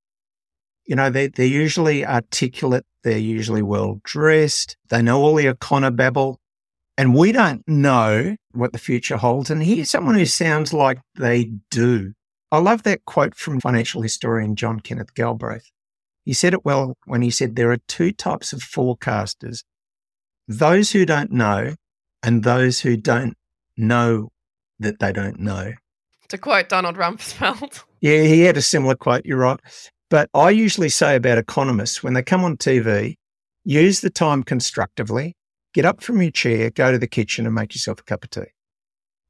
You 0.86 0.96
know, 0.96 1.10
they, 1.10 1.28
they're 1.28 1.46
usually 1.46 2.06
articulate. 2.06 2.84
They're 3.02 3.18
usually 3.18 3.62
well 3.62 4.00
dressed. 4.04 4.76
They 4.88 5.02
know 5.02 5.20
all 5.20 5.34
the 5.34 5.46
econobabble. 5.46 6.36
And 6.98 7.14
we 7.14 7.32
don't 7.32 7.62
know 7.68 8.36
what 8.52 8.72
the 8.72 8.78
future 8.78 9.16
holds. 9.18 9.50
And 9.50 9.62
here's 9.62 9.90
someone 9.90 10.14
who 10.14 10.24
sounds 10.24 10.72
like 10.72 10.98
they 11.14 11.50
do. 11.70 12.12
I 12.50 12.58
love 12.58 12.84
that 12.84 13.04
quote 13.04 13.34
from 13.34 13.60
financial 13.60 14.00
historian 14.00 14.56
John 14.56 14.80
Kenneth 14.80 15.14
Galbraith. 15.14 15.70
He 16.24 16.32
said 16.32 16.54
it 16.54 16.64
well 16.64 16.96
when 17.04 17.22
he 17.22 17.30
said 17.30 17.54
there 17.54 17.70
are 17.70 17.78
two 17.88 18.12
types 18.12 18.52
of 18.52 18.60
forecasters 18.60 19.62
those 20.48 20.92
who 20.92 21.04
don't 21.04 21.32
know 21.32 21.74
and 22.22 22.44
those 22.44 22.80
who 22.80 22.96
don't 22.96 23.36
know 23.76 24.28
that 24.78 25.00
they 25.00 25.12
don't 25.12 25.40
know. 25.40 25.72
To 26.28 26.38
quote 26.38 26.68
Donald 26.68 26.96
Rumsfeld. 26.96 27.82
Yeah, 28.00 28.22
he 28.22 28.42
had 28.42 28.56
a 28.56 28.62
similar 28.62 28.94
quote. 28.94 29.24
You're 29.24 29.38
right. 29.38 29.58
But 30.08 30.30
I 30.34 30.50
usually 30.50 30.88
say 30.88 31.16
about 31.16 31.38
economists 31.38 32.02
when 32.02 32.14
they 32.14 32.22
come 32.22 32.44
on 32.44 32.56
TV, 32.56 33.16
use 33.64 34.00
the 34.00 34.10
time 34.10 34.42
constructively, 34.42 35.34
Get 35.76 35.84
up 35.84 36.02
from 36.02 36.22
your 36.22 36.30
chair, 36.30 36.70
go 36.70 36.90
to 36.90 36.98
the 36.98 37.06
kitchen 37.06 37.44
and 37.44 37.54
make 37.54 37.74
yourself 37.74 38.00
a 38.00 38.02
cup 38.02 38.24
of 38.24 38.30
tea. 38.30 38.50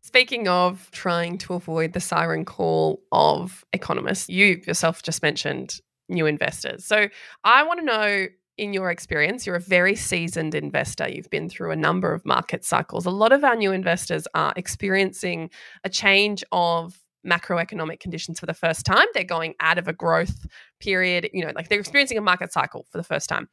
Speaking 0.02 0.46
of 0.46 0.88
trying 0.92 1.38
to 1.38 1.54
avoid 1.54 1.92
the 1.92 1.98
siren 1.98 2.44
call 2.44 3.00
of 3.10 3.64
economists, 3.72 4.28
you 4.28 4.62
yourself 4.64 5.02
just 5.02 5.24
mentioned 5.24 5.80
new 6.08 6.24
investors. 6.24 6.84
So 6.84 7.08
I 7.42 7.64
want 7.64 7.80
to 7.80 7.84
know 7.84 8.26
in 8.56 8.72
your 8.72 8.92
experience, 8.92 9.44
you're 9.44 9.56
a 9.56 9.60
very 9.60 9.96
seasoned 9.96 10.54
investor. 10.54 11.08
You've 11.08 11.30
been 11.30 11.48
through 11.48 11.72
a 11.72 11.76
number 11.76 12.14
of 12.14 12.24
market 12.24 12.64
cycles. 12.64 13.06
A 13.06 13.10
lot 13.10 13.32
of 13.32 13.42
our 13.42 13.56
new 13.56 13.72
investors 13.72 14.28
are 14.32 14.52
experiencing 14.54 15.50
a 15.82 15.90
change 15.90 16.44
of 16.52 16.96
macroeconomic 17.26 18.00
conditions 18.00 18.40
for 18.40 18.46
the 18.46 18.54
first 18.54 18.86
time. 18.86 19.06
They're 19.14 19.24
going 19.24 19.54
out 19.60 19.78
of 19.78 19.88
a 19.88 19.92
growth 19.92 20.46
period, 20.80 21.28
you 21.32 21.44
know, 21.44 21.52
like 21.54 21.68
they're 21.68 21.80
experiencing 21.80 22.18
a 22.18 22.22
market 22.22 22.52
cycle 22.52 22.86
for 22.90 22.98
the 22.98 23.04
first 23.04 23.28
time. 23.28 23.48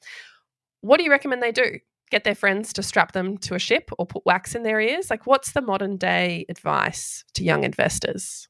What 0.81 0.97
do 0.97 1.03
you 1.03 1.11
recommend 1.11 1.41
they 1.41 1.51
do? 1.51 1.79
Get 2.11 2.23
their 2.23 2.35
friends 2.35 2.73
to 2.73 2.83
strap 2.83 3.13
them 3.13 3.37
to 3.39 3.55
a 3.55 3.59
ship 3.59 3.89
or 3.97 4.05
put 4.05 4.25
wax 4.25 4.53
in 4.53 4.63
their 4.63 4.79
ears? 4.79 5.09
Like, 5.09 5.25
what's 5.25 5.53
the 5.53 5.61
modern 5.61 5.97
day 5.97 6.45
advice 6.49 7.23
to 7.33 7.43
young 7.43 7.63
investors? 7.63 8.47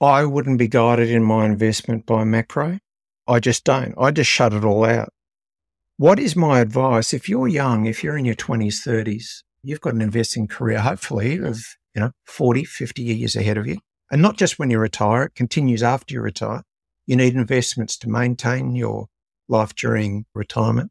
I 0.00 0.24
wouldn't 0.24 0.58
be 0.58 0.68
guided 0.68 1.10
in 1.10 1.24
my 1.24 1.44
investment 1.44 2.06
by 2.06 2.24
macro. 2.24 2.78
I 3.26 3.40
just 3.40 3.64
don't. 3.64 3.94
I 3.98 4.12
just 4.12 4.30
shut 4.30 4.54
it 4.54 4.64
all 4.64 4.84
out. 4.84 5.12
What 5.96 6.20
is 6.20 6.36
my 6.36 6.60
advice? 6.60 7.12
If 7.12 7.28
you're 7.28 7.48
young, 7.48 7.86
if 7.86 8.04
you're 8.04 8.16
in 8.16 8.24
your 8.24 8.36
20s, 8.36 8.86
30s, 8.86 9.42
you've 9.64 9.80
got 9.80 9.94
an 9.94 10.00
investing 10.00 10.46
career, 10.46 10.78
hopefully, 10.78 11.38
of, 11.38 11.60
you 11.94 12.00
know, 12.00 12.12
40, 12.26 12.64
50 12.64 13.02
years 13.02 13.34
ahead 13.34 13.58
of 13.58 13.66
you. 13.66 13.78
And 14.10 14.22
not 14.22 14.36
just 14.36 14.58
when 14.58 14.70
you 14.70 14.78
retire, 14.78 15.24
it 15.24 15.34
continues 15.34 15.82
after 15.82 16.14
you 16.14 16.20
retire. 16.20 16.62
You 17.06 17.16
need 17.16 17.34
investments 17.34 17.96
to 17.98 18.08
maintain 18.08 18.74
your 18.74 19.06
life 19.48 19.74
during 19.74 20.26
retirement. 20.34 20.90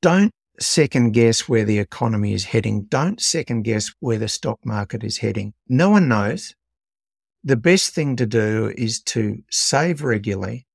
Don't 0.00 0.32
second 0.60 1.12
guess 1.12 1.48
where 1.48 1.64
the 1.64 1.78
economy 1.78 2.32
is 2.32 2.44
heading. 2.46 2.84
Don't 2.84 3.20
second 3.20 3.62
guess 3.62 3.92
where 4.00 4.18
the 4.18 4.28
stock 4.28 4.58
market 4.64 5.04
is 5.04 5.18
heading. 5.18 5.54
No 5.68 5.90
one 5.90 6.08
knows. 6.08 6.54
The 7.44 7.56
best 7.56 7.94
thing 7.94 8.16
to 8.16 8.26
do 8.26 8.72
is 8.76 9.00
to 9.02 9.42
save 9.50 10.02
regularly, 10.02 10.66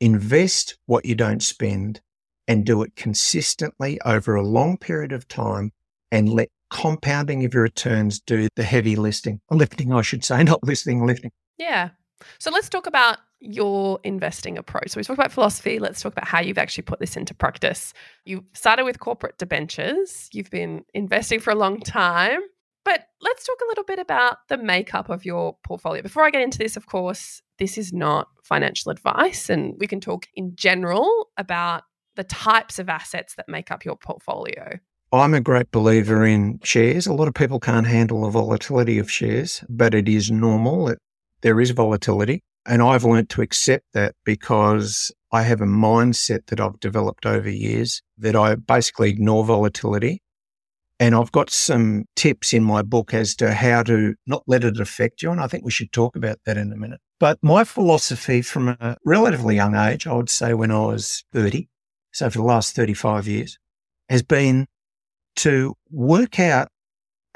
invest 0.00 0.76
what 0.86 1.06
you 1.06 1.14
don't 1.14 1.42
spend, 1.42 2.00
and 2.46 2.66
do 2.66 2.82
it 2.82 2.94
consistently 2.94 3.98
over 4.04 4.34
a 4.34 4.46
long 4.46 4.76
period 4.76 5.12
of 5.12 5.26
time 5.26 5.72
and 6.10 6.28
let 6.28 6.50
compounding 6.70 7.44
of 7.44 7.54
your 7.54 7.62
returns 7.62 8.20
do 8.20 8.48
the 8.56 8.64
heavy 8.64 8.96
lifting. 8.96 9.40
Lifting, 9.50 9.92
I 9.92 10.02
should 10.02 10.24
say, 10.24 10.42
not 10.44 10.62
listing, 10.64 11.06
lifting. 11.06 11.30
Yeah. 11.58 11.90
So 12.38 12.50
let's 12.50 12.68
talk 12.68 12.86
about 12.86 13.18
your 13.40 14.00
investing 14.04 14.56
approach. 14.56 14.90
So 14.90 14.98
we 14.98 15.04
talked 15.04 15.18
about 15.18 15.32
philosophy. 15.32 15.78
Let's 15.78 16.00
talk 16.00 16.12
about 16.12 16.26
how 16.26 16.40
you've 16.40 16.58
actually 16.58 16.82
put 16.82 17.00
this 17.00 17.16
into 17.16 17.34
practice. 17.34 17.92
You 18.24 18.44
started 18.54 18.84
with 18.84 19.00
corporate 19.00 19.36
debentures. 19.38 20.28
You've 20.32 20.50
been 20.50 20.84
investing 20.94 21.40
for 21.40 21.50
a 21.50 21.54
long 21.54 21.80
time. 21.80 22.40
But 22.84 23.06
let's 23.20 23.46
talk 23.46 23.58
a 23.62 23.68
little 23.68 23.84
bit 23.84 23.98
about 23.98 24.38
the 24.48 24.58
makeup 24.58 25.08
of 25.08 25.24
your 25.24 25.56
portfolio. 25.64 26.02
Before 26.02 26.24
I 26.24 26.30
get 26.30 26.42
into 26.42 26.58
this, 26.58 26.76
of 26.76 26.86
course, 26.86 27.40
this 27.58 27.78
is 27.78 27.92
not 27.92 28.28
financial 28.42 28.90
advice, 28.90 29.48
and 29.48 29.74
we 29.78 29.86
can 29.86 30.00
talk 30.00 30.26
in 30.34 30.54
general 30.54 31.28
about 31.38 31.84
the 32.16 32.24
types 32.24 32.78
of 32.78 32.90
assets 32.90 33.36
that 33.36 33.48
make 33.48 33.70
up 33.70 33.84
your 33.84 33.96
portfolio. 33.96 34.78
I'm 35.14 35.34
a 35.34 35.40
great 35.40 35.70
believer 35.70 36.24
in 36.24 36.60
shares. 36.62 37.06
A 37.06 37.12
lot 37.12 37.28
of 37.28 37.34
people 37.34 37.60
can't 37.60 37.86
handle 37.86 38.22
the 38.22 38.30
volatility 38.30 38.98
of 38.98 39.10
shares, 39.10 39.62
but 39.68 39.94
it 39.94 40.08
is 40.08 40.30
normal. 40.30 40.88
It, 40.88 40.98
there 41.42 41.60
is 41.60 41.70
volatility. 41.70 42.42
And 42.66 42.82
I've 42.82 43.04
learned 43.04 43.28
to 43.30 43.42
accept 43.42 43.84
that 43.92 44.14
because 44.24 45.12
I 45.30 45.42
have 45.42 45.60
a 45.60 45.66
mindset 45.66 46.46
that 46.46 46.60
I've 46.60 46.80
developed 46.80 47.26
over 47.26 47.50
years 47.50 48.00
that 48.18 48.34
I 48.34 48.54
basically 48.54 49.10
ignore 49.10 49.44
volatility. 49.44 50.22
And 50.98 51.14
I've 51.14 51.32
got 51.32 51.50
some 51.50 52.06
tips 52.16 52.52
in 52.52 52.64
my 52.64 52.80
book 52.82 53.12
as 53.12 53.34
to 53.36 53.52
how 53.52 53.82
to 53.82 54.14
not 54.26 54.42
let 54.46 54.64
it 54.64 54.80
affect 54.80 55.22
you. 55.22 55.30
And 55.30 55.40
I 55.40 55.48
think 55.48 55.64
we 55.64 55.70
should 55.70 55.92
talk 55.92 56.16
about 56.16 56.38
that 56.46 56.56
in 56.56 56.72
a 56.72 56.76
minute. 56.76 57.00
But 57.20 57.38
my 57.42 57.64
philosophy 57.64 58.42
from 58.42 58.68
a 58.68 58.96
relatively 59.04 59.56
young 59.56 59.74
age, 59.74 60.06
I 60.06 60.14
would 60.14 60.30
say 60.30 60.54
when 60.54 60.70
I 60.70 60.86
was 60.86 61.24
30, 61.32 61.68
so 62.12 62.30
for 62.30 62.38
the 62.38 62.44
last 62.44 62.74
35 62.74 63.28
years, 63.28 63.58
has 64.08 64.22
been 64.22 64.66
to 65.36 65.74
work 65.90 66.38
out 66.38 66.68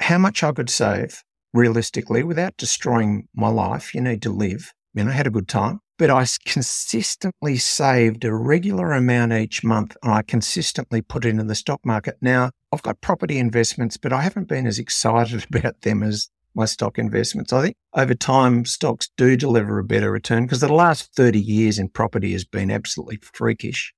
how 0.00 0.18
much 0.18 0.42
I 0.42 0.52
could 0.52 0.70
save 0.70 1.22
realistically 1.52 2.22
without 2.22 2.56
destroying 2.56 3.28
my 3.34 3.48
life. 3.48 3.94
You 3.94 4.00
need 4.00 4.22
to 4.22 4.30
live. 4.30 4.72
I 4.94 5.00
mean, 5.00 5.08
I 5.08 5.12
had 5.12 5.26
a 5.26 5.30
good 5.30 5.48
time, 5.48 5.80
but 5.98 6.10
I 6.10 6.24
consistently 6.44 7.56
saved 7.56 8.24
a 8.24 8.34
regular 8.34 8.92
amount 8.92 9.32
each 9.32 9.64
month 9.64 9.96
and 10.02 10.12
I 10.12 10.22
consistently 10.22 11.02
put 11.02 11.24
it 11.24 11.30
in 11.30 11.46
the 11.46 11.54
stock 11.54 11.80
market. 11.84 12.16
Now, 12.20 12.50
I've 12.72 12.82
got 12.82 13.00
property 13.00 13.38
investments, 13.38 13.96
but 13.96 14.12
I 14.12 14.22
haven't 14.22 14.48
been 14.48 14.66
as 14.66 14.78
excited 14.78 15.46
about 15.54 15.82
them 15.82 16.02
as 16.02 16.28
my 16.54 16.64
stock 16.64 16.98
investments. 16.98 17.52
I 17.52 17.62
think 17.62 17.76
over 17.94 18.14
time, 18.14 18.64
stocks 18.64 19.10
do 19.16 19.36
deliver 19.36 19.78
a 19.78 19.84
better 19.84 20.10
return 20.10 20.44
because 20.44 20.60
the 20.60 20.72
last 20.72 21.14
30 21.14 21.40
years 21.40 21.78
in 21.78 21.88
property 21.88 22.32
has 22.32 22.44
been 22.44 22.70
absolutely 22.70 23.18
freakish. 23.22 23.94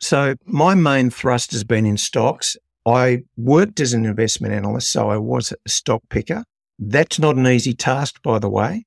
So 0.00 0.34
my 0.44 0.74
main 0.74 1.10
thrust 1.10 1.52
has 1.52 1.64
been 1.64 1.86
in 1.86 1.96
stocks. 1.96 2.56
I 2.84 3.22
worked 3.36 3.80
as 3.80 3.92
an 3.92 4.04
investment 4.04 4.54
analyst, 4.54 4.90
so 4.90 5.10
I 5.10 5.16
was 5.16 5.52
a 5.52 5.68
stock 5.68 6.02
picker. 6.08 6.44
That's 6.78 7.18
not 7.18 7.36
an 7.36 7.46
easy 7.46 7.74
task, 7.74 8.22
by 8.22 8.38
the 8.38 8.50
way. 8.50 8.86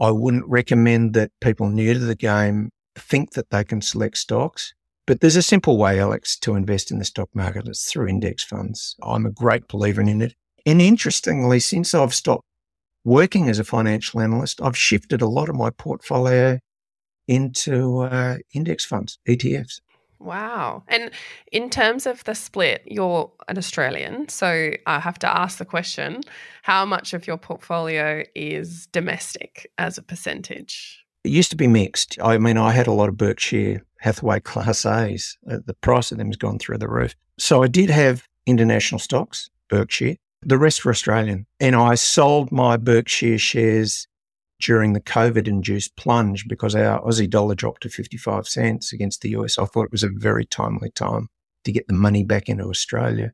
I 0.00 0.10
wouldn't 0.10 0.48
recommend 0.48 1.14
that 1.14 1.30
people 1.40 1.68
new 1.68 1.94
to 1.94 2.00
the 2.00 2.14
game 2.14 2.70
think 2.96 3.32
that 3.32 3.50
they 3.50 3.64
can 3.64 3.80
select 3.80 4.18
stocks. 4.18 4.74
But 5.06 5.20
there's 5.20 5.36
a 5.36 5.42
simple 5.42 5.76
way, 5.76 5.98
Aleks, 5.98 6.38
to 6.40 6.54
invest 6.54 6.90
in 6.90 6.98
the 6.98 7.04
stock 7.04 7.28
market. 7.34 7.68
It's 7.68 7.90
through 7.90 8.08
index 8.08 8.42
funds. 8.42 8.96
I'm 9.02 9.26
a 9.26 9.30
great 9.30 9.68
believer 9.68 10.00
in 10.00 10.22
it. 10.22 10.34
And 10.64 10.80
interestingly, 10.80 11.60
since 11.60 11.94
I've 11.94 12.14
stopped 12.14 12.44
working 13.04 13.48
as 13.50 13.58
a 13.58 13.64
financial 13.64 14.20
analyst, 14.20 14.62
I've 14.62 14.78
shifted 14.78 15.20
a 15.20 15.28
lot 15.28 15.50
of 15.50 15.56
my 15.56 15.68
portfolio 15.68 16.58
into 17.28 18.00
uh, 18.00 18.38
index 18.54 18.86
funds, 18.86 19.18
ETFs. 19.28 19.80
Wow. 20.24 20.84
And 20.88 21.10
in 21.52 21.68
terms 21.68 22.06
of 22.06 22.24
the 22.24 22.34
split, 22.34 22.82
you're 22.86 23.30
an 23.46 23.58
Australian. 23.58 24.28
So 24.30 24.72
I 24.86 24.98
have 24.98 25.18
to 25.20 25.38
ask 25.38 25.58
the 25.58 25.66
question 25.66 26.22
how 26.62 26.86
much 26.86 27.12
of 27.12 27.26
your 27.26 27.36
portfolio 27.36 28.24
is 28.34 28.86
domestic 28.86 29.70
as 29.76 29.98
a 29.98 30.02
percentage? 30.02 31.04
It 31.24 31.30
used 31.30 31.50
to 31.50 31.56
be 31.56 31.66
mixed. 31.66 32.18
I 32.22 32.38
mean, 32.38 32.56
I 32.56 32.72
had 32.72 32.86
a 32.86 32.92
lot 32.92 33.10
of 33.10 33.18
Berkshire 33.18 33.84
Hathaway 33.98 34.40
Class 34.40 34.86
A's. 34.86 35.36
Uh, 35.50 35.58
the 35.64 35.74
price 35.74 36.10
of 36.10 36.18
them 36.18 36.28
has 36.28 36.36
gone 36.36 36.58
through 36.58 36.78
the 36.78 36.88
roof. 36.88 37.14
So 37.38 37.62
I 37.62 37.68
did 37.68 37.90
have 37.90 38.26
international 38.46 38.98
stocks, 38.98 39.50
Berkshire. 39.68 40.16
The 40.42 40.58
rest 40.58 40.84
were 40.84 40.90
Australian. 40.90 41.46
And 41.60 41.76
I 41.76 41.94
sold 41.94 42.50
my 42.50 42.76
Berkshire 42.76 43.38
shares 43.38 44.06
during 44.60 44.92
the 44.92 45.00
COVID 45.00 45.46
induced 45.48 45.96
plunge 45.96 46.46
because 46.48 46.74
our 46.74 47.02
Aussie 47.02 47.28
dollar 47.28 47.54
dropped 47.54 47.82
to 47.82 47.88
55 47.88 48.48
cents 48.48 48.92
against 48.92 49.20
the 49.20 49.30
US. 49.30 49.58
I 49.58 49.64
thought 49.64 49.86
it 49.86 49.92
was 49.92 50.02
a 50.02 50.10
very 50.10 50.44
timely 50.44 50.90
time 50.90 51.28
to 51.64 51.72
get 51.72 51.86
the 51.88 51.94
money 51.94 52.24
back 52.24 52.48
into 52.48 52.64
Australia 52.64 53.32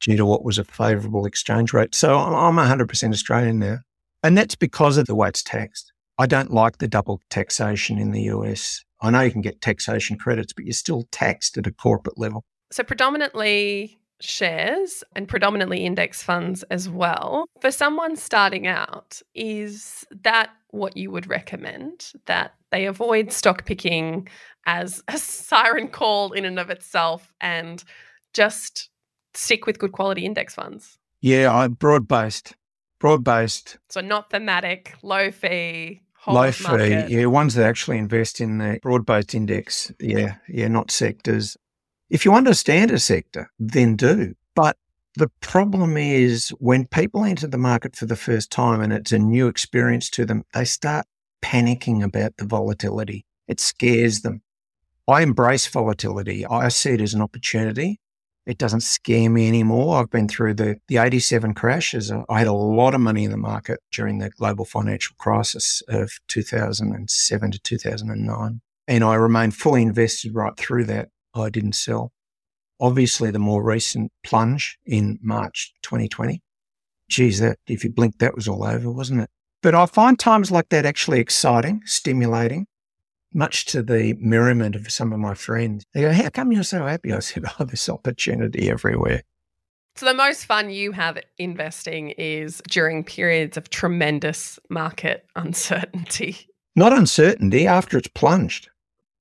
due 0.00 0.16
to 0.16 0.26
what 0.26 0.44
was 0.44 0.58
a 0.58 0.64
favourable 0.64 1.26
exchange 1.26 1.72
rate. 1.72 1.94
So 1.94 2.16
I'm 2.16 2.56
100% 2.56 3.12
Australian 3.12 3.58
now. 3.58 3.78
And 4.22 4.36
that's 4.36 4.56
because 4.56 4.96
of 4.96 5.06
the 5.06 5.14
way 5.14 5.28
it's 5.28 5.42
taxed. 5.42 5.92
I 6.18 6.26
don't 6.26 6.52
like 6.52 6.78
the 6.78 6.88
double 6.88 7.20
taxation 7.30 7.98
in 7.98 8.10
the 8.10 8.22
US. 8.22 8.84
I 9.00 9.10
know 9.10 9.20
you 9.20 9.30
can 9.30 9.42
get 9.42 9.60
taxation 9.60 10.16
credits, 10.18 10.52
but 10.52 10.64
you're 10.64 10.72
still 10.72 11.06
taxed 11.12 11.58
at 11.58 11.66
a 11.66 11.72
corporate 11.72 12.18
level. 12.18 12.44
So, 12.72 12.82
predominantly 12.82 13.98
shares 14.20 15.04
and 15.14 15.28
predominantly 15.28 15.84
index 15.84 16.22
funds 16.22 16.62
as 16.64 16.88
well. 16.88 17.46
For 17.60 17.70
someone 17.70 18.16
starting 18.16 18.66
out, 18.66 19.20
is 19.34 20.04
that 20.22 20.50
what 20.70 20.96
you 20.96 21.10
would 21.10 21.28
recommend? 21.28 22.12
That 22.26 22.54
they 22.70 22.86
avoid 22.86 23.32
stock 23.32 23.64
picking 23.66 24.28
as 24.66 25.02
a 25.08 25.18
siren 25.18 25.88
call 25.88 26.32
in 26.32 26.44
and 26.44 26.58
of 26.58 26.70
itself 26.70 27.32
and 27.40 27.82
just 28.32 28.90
stick 29.34 29.66
with 29.66 29.78
good 29.78 29.92
quality 29.92 30.24
index 30.24 30.54
funds? 30.54 30.98
Yeah, 31.20 31.54
I 31.54 31.68
broad 31.68 32.08
based. 32.08 32.54
Broad 32.98 33.24
based. 33.24 33.78
So 33.90 34.00
not 34.00 34.30
thematic, 34.30 34.94
low 35.02 35.30
fee, 35.30 36.02
low 36.26 36.50
fee. 36.50 36.64
Market. 36.64 37.10
Yeah, 37.10 37.26
ones 37.26 37.54
that 37.54 37.66
actually 37.66 37.98
invest 37.98 38.40
in 38.40 38.58
the 38.58 38.78
broad 38.82 39.04
based 39.04 39.34
index. 39.34 39.92
Yeah, 40.00 40.36
yeah, 40.48 40.68
not 40.68 40.90
sectors. 40.90 41.56
If 42.08 42.24
you 42.24 42.34
understand 42.34 42.90
a 42.90 42.98
sector, 42.98 43.50
then 43.58 43.96
do. 43.96 44.34
But 44.54 44.76
the 45.16 45.28
problem 45.40 45.96
is 45.96 46.50
when 46.58 46.86
people 46.86 47.24
enter 47.24 47.46
the 47.46 47.58
market 47.58 47.96
for 47.96 48.06
the 48.06 48.16
first 48.16 48.50
time 48.50 48.80
and 48.80 48.92
it's 48.92 49.12
a 49.12 49.18
new 49.18 49.48
experience 49.48 50.08
to 50.10 50.24
them, 50.24 50.44
they 50.54 50.64
start 50.64 51.06
panicking 51.42 52.04
about 52.04 52.36
the 52.36 52.44
volatility. 52.44 53.24
It 53.48 53.60
scares 53.60 54.20
them. 54.20 54.42
I 55.08 55.22
embrace 55.22 55.66
volatility. 55.66 56.44
I 56.46 56.68
see 56.68 56.90
it 56.90 57.00
as 57.00 57.14
an 57.14 57.22
opportunity. 57.22 58.00
It 58.44 58.58
doesn't 58.58 58.82
scare 58.82 59.28
me 59.28 59.48
anymore. 59.48 59.98
I've 59.98 60.10
been 60.10 60.28
through 60.28 60.54
the, 60.54 60.76
the 60.86 60.98
87 60.98 61.54
crashes. 61.54 62.12
I 62.12 62.38
had 62.38 62.46
a 62.46 62.52
lot 62.52 62.94
of 62.94 63.00
money 63.00 63.24
in 63.24 63.32
the 63.32 63.36
market 63.36 63.80
during 63.90 64.18
the 64.18 64.30
global 64.30 64.64
financial 64.64 65.16
crisis 65.18 65.82
of 65.88 66.12
2007 66.28 67.50
to 67.50 67.58
2009. 67.58 68.60
And 68.88 69.04
I 69.04 69.14
remained 69.14 69.56
fully 69.56 69.82
invested 69.82 70.34
right 70.34 70.56
through 70.56 70.84
that. 70.84 71.08
I 71.36 71.50
didn't 71.50 71.74
sell. 71.74 72.12
obviously 72.80 73.30
the 73.30 73.38
more 73.38 73.62
recent 73.62 74.12
plunge 74.22 74.78
in 74.84 75.18
March 75.22 75.72
2020. 75.82 76.42
Geez, 77.08 77.38
that 77.40 77.58
if 77.66 77.84
you 77.84 77.90
blinked, 77.90 78.18
that 78.18 78.34
was 78.34 78.48
all 78.48 78.64
over, 78.64 78.90
wasn't 78.90 79.20
it? 79.22 79.30
But 79.62 79.74
I 79.74 79.86
find 79.86 80.18
times 80.18 80.50
like 80.50 80.68
that 80.68 80.84
actually 80.84 81.20
exciting, 81.20 81.80
stimulating, 81.84 82.66
much 83.32 83.64
to 83.66 83.82
the 83.82 84.14
merriment 84.20 84.76
of 84.76 84.90
some 84.90 85.12
of 85.12 85.18
my 85.18 85.34
friends. 85.34 85.84
They 85.94 86.02
go, 86.02 86.12
How 86.12 86.28
come 86.28 86.52
you're 86.52 86.62
so 86.62 86.84
happy? 86.84 87.12
I 87.12 87.20
said, 87.20 87.44
Oh, 87.58 87.64
there's 87.64 87.88
opportunity 87.88 88.68
everywhere. 88.70 89.22
So, 89.96 90.04
the 90.04 90.14
most 90.14 90.44
fun 90.44 90.68
you 90.68 90.92
have 90.92 91.18
investing 91.38 92.10
is 92.10 92.60
during 92.68 93.02
periods 93.02 93.56
of 93.56 93.70
tremendous 93.70 94.58
market 94.68 95.24
uncertainty. 95.36 96.48
Not 96.74 96.92
uncertainty 96.92 97.66
after 97.66 97.96
it's 97.96 98.08
plunged. 98.08 98.68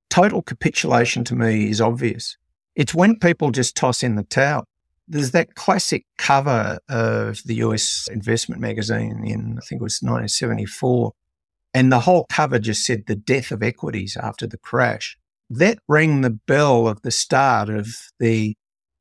Total 0.10 0.42
capitulation 0.42 1.24
to 1.26 1.36
me 1.36 1.70
is 1.70 1.82
obvious. 1.82 2.38
It's 2.76 2.94
when 2.94 3.18
people 3.18 3.52
just 3.52 3.76
toss 3.76 4.04
in 4.04 4.16
the 4.16 4.24
towel. 4.24 4.66
There's 5.08 5.32
that 5.32 5.56
classic 5.56 6.06
cover 6.18 6.80
of 6.90 7.42
the 7.46 7.56
US 7.56 8.08
investment 8.12 8.62
magazine 8.62 9.24
in, 9.26 9.58
I 9.58 9.66
think 9.66 9.82
it 9.82 9.84
was 9.84 10.00
1974. 10.02 11.12
And 11.74 11.92
the 11.92 12.00
whole 12.00 12.26
cover 12.30 12.58
just 12.58 12.86
said 12.86 13.04
the 13.06 13.16
death 13.16 13.52
of 13.52 13.62
equities 13.62 14.18
after 14.22 14.48
the 14.48 14.58
crash. 14.58 15.18
That 15.50 15.80
rang 15.88 16.22
the 16.22 16.32
bell 16.32 16.88
of 16.88 17.02
the 17.02 17.12
start 17.12 17.70
of 17.70 17.88
the 18.20 18.56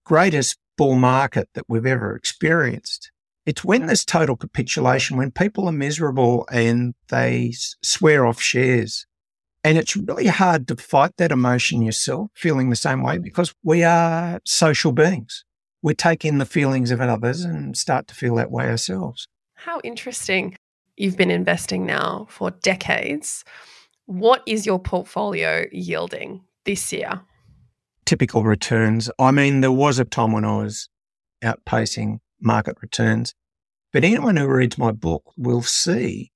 greatest 0.04 0.58
bull 0.76 0.96
market 0.96 1.48
that 1.54 1.64
we've 1.68 1.86
ever 1.86 2.14
experienced. 2.14 3.10
It's 3.46 3.64
when 3.64 3.86
there's 3.86 4.04
total 4.04 4.36
capitulation, 4.36 5.16
when 5.16 5.30
people 5.30 5.68
are 5.68 5.72
miserable 5.72 6.46
and 6.50 6.94
they 7.08 7.52
swear 7.82 8.26
off 8.26 8.40
shares. 8.40 9.06
And 9.64 9.78
it's 9.78 9.96
really 9.96 10.26
hard 10.26 10.68
to 10.68 10.76
fight 10.76 11.12
that 11.16 11.32
emotion 11.32 11.82
yourself, 11.82 12.30
feeling 12.34 12.70
the 12.70 12.76
same 12.76 13.02
way, 13.02 13.18
because 13.18 13.54
we 13.62 13.82
are 13.82 14.40
social 14.44 14.92
beings. 14.92 15.44
We 15.82 15.94
take 15.94 16.24
in 16.24 16.38
the 16.38 16.46
feelings 16.46 16.90
of 16.90 17.00
others 17.00 17.44
and 17.44 17.76
start 17.76 18.06
to 18.08 18.14
feel 18.14 18.34
that 18.36 18.50
way 18.50 18.68
ourselves. 18.68 19.26
How 19.54 19.80
interesting. 19.82 20.56
You've 20.96 21.16
been 21.16 21.30
investing 21.30 21.86
now 21.86 22.26
for 22.30 22.50
decades. 22.50 23.44
What 24.06 24.42
is 24.46 24.66
your 24.66 24.78
portfolio 24.78 25.64
yielding 25.72 26.42
this 26.64 26.92
year? 26.92 27.22
typical 28.04 28.44
returns. 28.44 29.10
I 29.18 29.30
mean, 29.30 29.60
there 29.60 29.72
was 29.72 29.98
a 29.98 30.04
time 30.04 30.32
when 30.32 30.44
I 30.44 30.56
was 30.58 30.88
outpacing 31.42 32.18
market 32.40 32.76
returns, 32.80 33.34
but 33.92 34.04
anyone 34.04 34.36
who 34.36 34.48
reads 34.48 34.78
my 34.78 34.92
book 34.92 35.32
will 35.36 35.62
see 35.62 36.30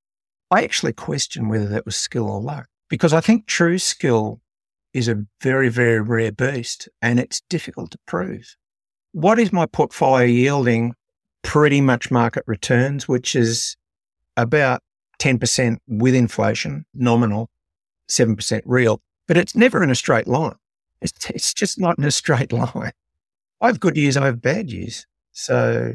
I 0.50 0.64
actually 0.64 0.94
question 0.94 1.48
whether 1.48 1.66
that 1.66 1.84
was 1.84 1.94
skill 1.94 2.30
or 2.30 2.40
luck 2.40 2.68
because 2.88 3.12
I 3.12 3.20
think 3.20 3.46
true 3.46 3.78
skill 3.78 4.40
is 4.94 5.08
a 5.08 5.24
very, 5.42 5.68
very 5.68 6.00
rare 6.00 6.32
beast 6.32 6.88
and 7.02 7.20
it's 7.20 7.42
difficult 7.48 7.90
to 7.92 7.98
prove. 8.06 8.56
What 9.12 9.38
is 9.38 9.52
my 9.52 9.66
portfolio 9.66 10.24
yielding? 10.24 10.94
Pretty 11.42 11.80
much 11.80 12.10
market 12.10 12.44
returns, 12.46 13.06
which 13.06 13.36
is 13.36 13.76
about 14.36 14.82
10% 15.20 15.78
with 15.86 16.14
inflation, 16.14 16.84
nominal, 16.94 17.48
7% 18.10 18.62
real, 18.64 19.00
but 19.26 19.36
it's 19.36 19.54
never 19.54 19.82
in 19.82 19.90
a 19.90 19.94
straight 19.94 20.26
line. 20.26 20.56
It's, 21.00 21.12
it's 21.30 21.54
just 21.54 21.78
not 21.78 21.98
in 21.98 22.04
a 22.04 22.10
straight 22.10 22.52
line. 22.60 22.92
I 23.60 23.66
have 23.66 23.80
good 23.80 23.96
years, 23.96 24.16
I 24.16 24.26
have 24.26 24.40
bad 24.40 24.70
years. 24.70 25.06
So 25.32 25.94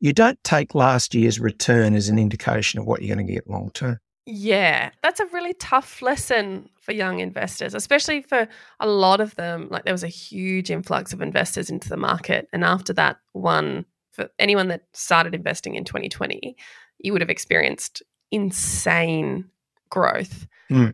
you 0.00 0.12
don't 0.12 0.42
take 0.44 0.74
last 0.74 1.14
year's 1.14 1.40
return 1.40 1.94
as 1.94 2.08
an 2.08 2.18
indication 2.18 2.80
of 2.80 2.86
what 2.86 3.02
you're 3.02 3.14
going 3.14 3.26
to 3.26 3.32
get 3.32 3.48
long 3.48 3.70
term. 3.70 3.98
Yeah, 4.28 4.90
that's 5.02 5.20
a 5.20 5.26
really 5.26 5.54
tough 5.54 6.02
lesson 6.02 6.68
for 6.80 6.90
young 6.90 7.20
investors, 7.20 7.74
especially 7.74 8.22
for 8.22 8.48
a 8.80 8.86
lot 8.88 9.20
of 9.20 9.36
them. 9.36 9.68
Like 9.70 9.84
there 9.84 9.94
was 9.94 10.02
a 10.02 10.08
huge 10.08 10.68
influx 10.68 11.12
of 11.12 11.22
investors 11.22 11.70
into 11.70 11.88
the 11.88 11.96
market. 11.96 12.48
And 12.52 12.64
after 12.64 12.92
that 12.94 13.18
one, 13.32 13.86
for 14.10 14.28
anyone 14.40 14.66
that 14.68 14.82
started 14.94 15.32
investing 15.32 15.76
in 15.76 15.84
2020, 15.84 16.56
you 16.98 17.12
would 17.12 17.22
have 17.22 17.30
experienced 17.30 18.02
insane 18.32 19.48
growth. 19.90 20.48
Mm. 20.70 20.92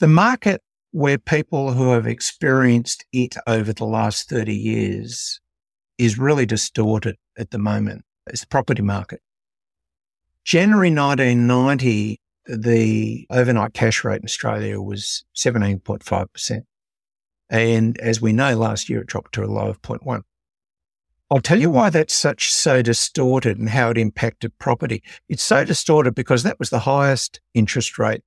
The 0.00 0.08
market 0.08 0.60
where 0.90 1.18
people 1.18 1.72
who 1.72 1.90
have 1.92 2.06
experienced 2.06 3.06
it 3.12 3.36
over 3.46 3.72
the 3.72 3.86
last 3.86 4.28
30 4.28 4.54
years 4.54 5.40
is 5.96 6.18
really 6.18 6.44
distorted 6.44 7.16
at 7.38 7.50
the 7.50 7.58
moment. 7.58 8.04
It's 8.26 8.42
the 8.42 8.46
property 8.46 8.82
market. 8.82 9.20
January 10.44 10.90
1990, 10.90 12.20
the 12.46 13.26
overnight 13.30 13.74
cash 13.74 14.04
rate 14.04 14.20
in 14.20 14.24
Australia 14.24 14.80
was 14.80 15.24
17.5%. 15.36 16.62
And 17.50 17.98
as 17.98 18.20
we 18.20 18.32
know, 18.32 18.56
last 18.56 18.88
year 18.88 19.00
it 19.00 19.06
dropped 19.06 19.32
to 19.34 19.44
a 19.44 19.46
low 19.46 19.68
of 19.68 19.82
0.1. 19.82 20.22
I'll 21.30 21.40
tell 21.40 21.60
you 21.60 21.70
why 21.70 21.90
that's 21.90 22.14
such 22.14 22.52
so 22.52 22.82
distorted 22.82 23.58
and 23.58 23.68
how 23.68 23.90
it 23.90 23.98
impacted 23.98 24.58
property. 24.58 25.02
It's 25.28 25.42
so 25.42 25.64
distorted 25.64 26.14
because 26.14 26.42
that 26.42 26.58
was 26.58 26.70
the 26.70 26.80
highest 26.80 27.40
interest 27.54 27.98
rate 27.98 28.22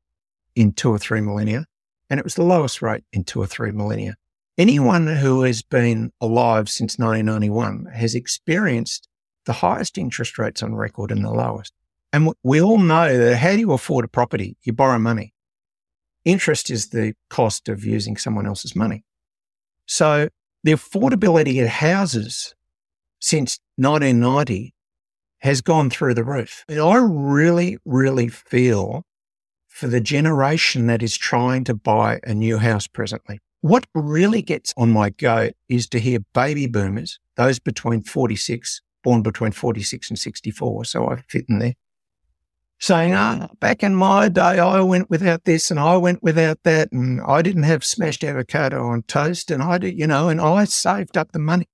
in 0.56 0.73
two 0.73 0.89
or 0.89 0.97
three 0.97 1.21
millennia 1.21 1.65
and 2.10 2.19
it 2.19 2.23
was 2.23 2.36
the 2.36 2.43
lowest 2.43 2.82
rate 2.82 3.03
in 3.12 3.23
two 3.23 3.41
or 3.41 3.47
three 3.47 3.71
millennia. 3.71 4.15
Anyone 4.58 5.08
who 5.08 5.43
has 5.43 5.62
been 5.62 6.12
alive 6.19 6.69
since 6.69 6.97
1991 6.97 7.86
has 7.93 8.15
experienced 8.15 9.08
the 9.45 9.53
highest 9.53 9.97
interest 9.97 10.38
rates 10.38 10.63
on 10.63 10.75
record 10.75 11.12
and 11.12 11.23
the 11.23 11.32
lowest. 11.32 11.73
And 12.13 12.32
we 12.43 12.62
all 12.62 12.80
know 12.80 13.17
that 13.17 13.38
how 13.38 13.54
do 13.54 13.60
you 13.60 13.74
afford 13.74 14.06
a 14.06 14.08
property? 14.08 14.58
You 14.63 14.74
borrow 14.74 15.00
money. 15.00 15.34
Interest 16.26 16.70
is 16.70 16.89
the 16.89 17.13
cost 17.30 17.70
of 17.70 17.86
using 17.86 18.17
someone 18.17 18.46
else's 18.46 18.76
money. 18.76 19.04
So 19.86 20.30
the 20.63 20.72
affordability 20.74 21.62
of 21.62 21.70
houses 21.70 22.54
since 23.20 23.60
1990 23.78 24.74
has 25.39 25.62
gone 25.62 25.89
through 25.89 26.13
the 26.13 26.24
roof. 26.24 26.65
And 26.67 26.80
I 26.80 26.96
really, 26.98 27.78
really 27.86 28.28
feel 28.28 29.04
for 29.67 29.88
the 29.88 30.02
generation 30.02 30.88
that 30.88 31.04
is 31.04 31.15
trying 31.15 31.63
to 31.65 31.76
buy 31.76 32.20
a 32.24 32.34
new 32.34 32.58
house 32.58 32.88
presently. 32.88 33.39
What 33.62 33.86
really 33.93 34.41
gets 34.41 34.74
on 34.76 34.91
my 34.91 35.12
goat 35.12 35.54
is 35.70 35.88
to 35.89 36.00
hear 36.00 36.20
baby 36.34 36.67
boomers, 36.67 37.20
those 37.36 37.60
between 37.60 38.02
46, 38.02 38.82
born 39.04 39.22
between 39.22 39.52
46 39.52 40.10
and 40.10 40.17
64, 40.17 40.86
so 40.86 41.10
I 41.10 41.22
fit 41.28 41.46
in 41.48 41.60
there, 41.60 41.74
saying, 42.80 43.13
ah, 43.13 43.48
back 43.60 43.84
in 43.84 43.96
my 43.96 44.30
day, 44.30 44.60
I 44.60 44.82
went 44.82 45.10
without 45.10 45.46
this 45.46 45.72
and 45.72 45.80
I 45.80 45.98
went 45.98 46.22
without 46.22 46.60
that 46.63 46.92
and 46.92 47.22
I 47.22 47.42
didn't 47.42 47.63
have 47.63 47.84
smashed 47.84 48.24
avocado 48.24 48.86
on 48.88 49.04
toast 49.04 49.50
and 49.50 49.63
I 49.63 49.78
did, 49.78 49.98
you 49.98 50.08
know, 50.08 50.30
and 50.30 50.40
I 50.40 50.66
saved 50.66 51.18
up 51.18 51.32
the 51.32 51.40
money. 51.40 51.68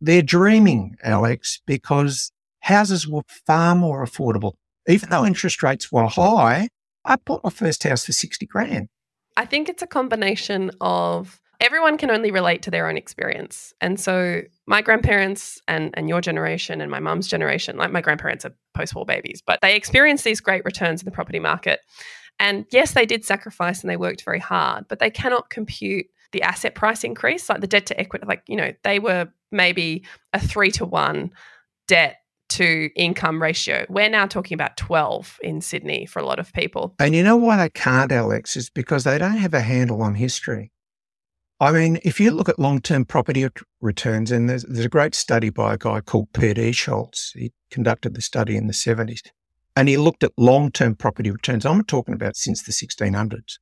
They're 0.00 0.22
dreaming, 0.22 0.96
Aleks, 1.04 1.60
because 1.66 2.32
houses 2.60 3.06
were 3.06 3.22
far 3.46 3.74
more 3.74 4.04
affordable. 4.04 4.54
Even 4.88 5.10
though 5.10 5.24
interest 5.24 5.62
rates 5.62 5.90
were 5.90 6.06
high, 6.06 6.68
I 7.04 7.16
bought 7.16 7.44
my 7.44 7.50
first 7.50 7.82
house 7.84 8.06
for 8.06 8.12
60 8.12 8.46
grand. 8.46 8.88
I 9.36 9.44
think 9.44 9.68
it's 9.68 9.82
a 9.82 9.86
combination 9.86 10.70
of 10.80 11.40
everyone 11.60 11.98
can 11.98 12.10
only 12.10 12.30
relate 12.30 12.62
to 12.62 12.70
their 12.70 12.88
own 12.88 12.96
experience. 12.96 13.72
And 13.80 13.98
so 13.98 14.42
my 14.66 14.82
grandparents 14.82 15.60
and, 15.68 15.90
and 15.94 16.08
your 16.08 16.20
generation 16.20 16.80
and 16.80 16.90
my 16.90 17.00
mum's 17.00 17.28
generation, 17.28 17.76
like 17.76 17.92
my 17.92 18.00
grandparents 18.00 18.44
are 18.44 18.54
post 18.76 18.94
war 18.94 19.04
babies, 19.04 19.42
but 19.44 19.60
they 19.62 19.74
experienced 19.74 20.24
these 20.24 20.40
great 20.40 20.64
returns 20.64 21.00
in 21.00 21.04
the 21.04 21.10
property 21.10 21.40
market. 21.40 21.80
And 22.38 22.66
yes, 22.70 22.92
they 22.92 23.06
did 23.06 23.24
sacrifice 23.24 23.80
and 23.80 23.90
they 23.90 23.96
worked 23.96 24.24
very 24.24 24.38
hard, 24.38 24.86
but 24.88 24.98
they 24.98 25.10
cannot 25.10 25.50
compute 25.50 26.06
the 26.32 26.42
asset 26.42 26.74
price 26.74 27.02
increase, 27.04 27.48
like 27.48 27.60
the 27.60 27.66
debt 27.66 27.86
to 27.86 27.98
equity. 27.98 28.26
Like, 28.26 28.42
you 28.46 28.56
know, 28.56 28.72
they 28.84 28.98
were 28.98 29.28
maybe 29.50 30.04
a 30.32 30.40
three 30.40 30.70
to 30.72 30.84
one 30.84 31.30
debt 31.88 32.16
to 32.48 32.90
income 32.94 33.42
ratio. 33.42 33.86
We're 33.88 34.08
now 34.08 34.26
talking 34.26 34.54
about 34.54 34.76
12 34.76 35.38
in 35.42 35.60
Sydney 35.60 36.06
for 36.06 36.20
a 36.20 36.26
lot 36.26 36.38
of 36.38 36.52
people. 36.52 36.94
And 36.98 37.14
you 37.14 37.22
know 37.22 37.36
why 37.36 37.56
they 37.56 37.70
can't, 37.70 38.10
Aleks, 38.10 38.56
is 38.56 38.70
because 38.70 39.04
they 39.04 39.18
don't 39.18 39.38
have 39.38 39.54
a 39.54 39.60
handle 39.60 40.02
on 40.02 40.14
history. 40.14 40.70
I 41.58 41.72
mean, 41.72 41.98
if 42.04 42.20
you 42.20 42.32
look 42.32 42.50
at 42.50 42.58
long 42.58 42.80
term 42.80 43.06
property 43.06 43.46
returns, 43.80 44.30
and 44.30 44.48
there's, 44.48 44.64
there's, 44.64 44.84
a 44.84 44.90
great 44.90 45.14
study 45.14 45.48
by 45.48 45.74
a 45.74 45.78
guy 45.78 46.00
called 46.00 46.32
Piet 46.34 46.58
Eichholtz. 46.58 47.32
He 47.32 47.52
conducted 47.70 48.14
the 48.14 48.20
study 48.20 48.56
in 48.56 48.66
the 48.66 48.74
70s 48.74 49.20
and 49.76 49.88
he 49.88 49.96
looked 49.96 50.24
at 50.24 50.32
long 50.36 50.70
term 50.70 50.94
property 50.94 51.30
returns. 51.30 51.64
I'm 51.64 51.84
talking 51.84 52.14
about 52.14 52.36
since 52.36 52.62
the 52.62 52.72
1600s. 52.72 53.58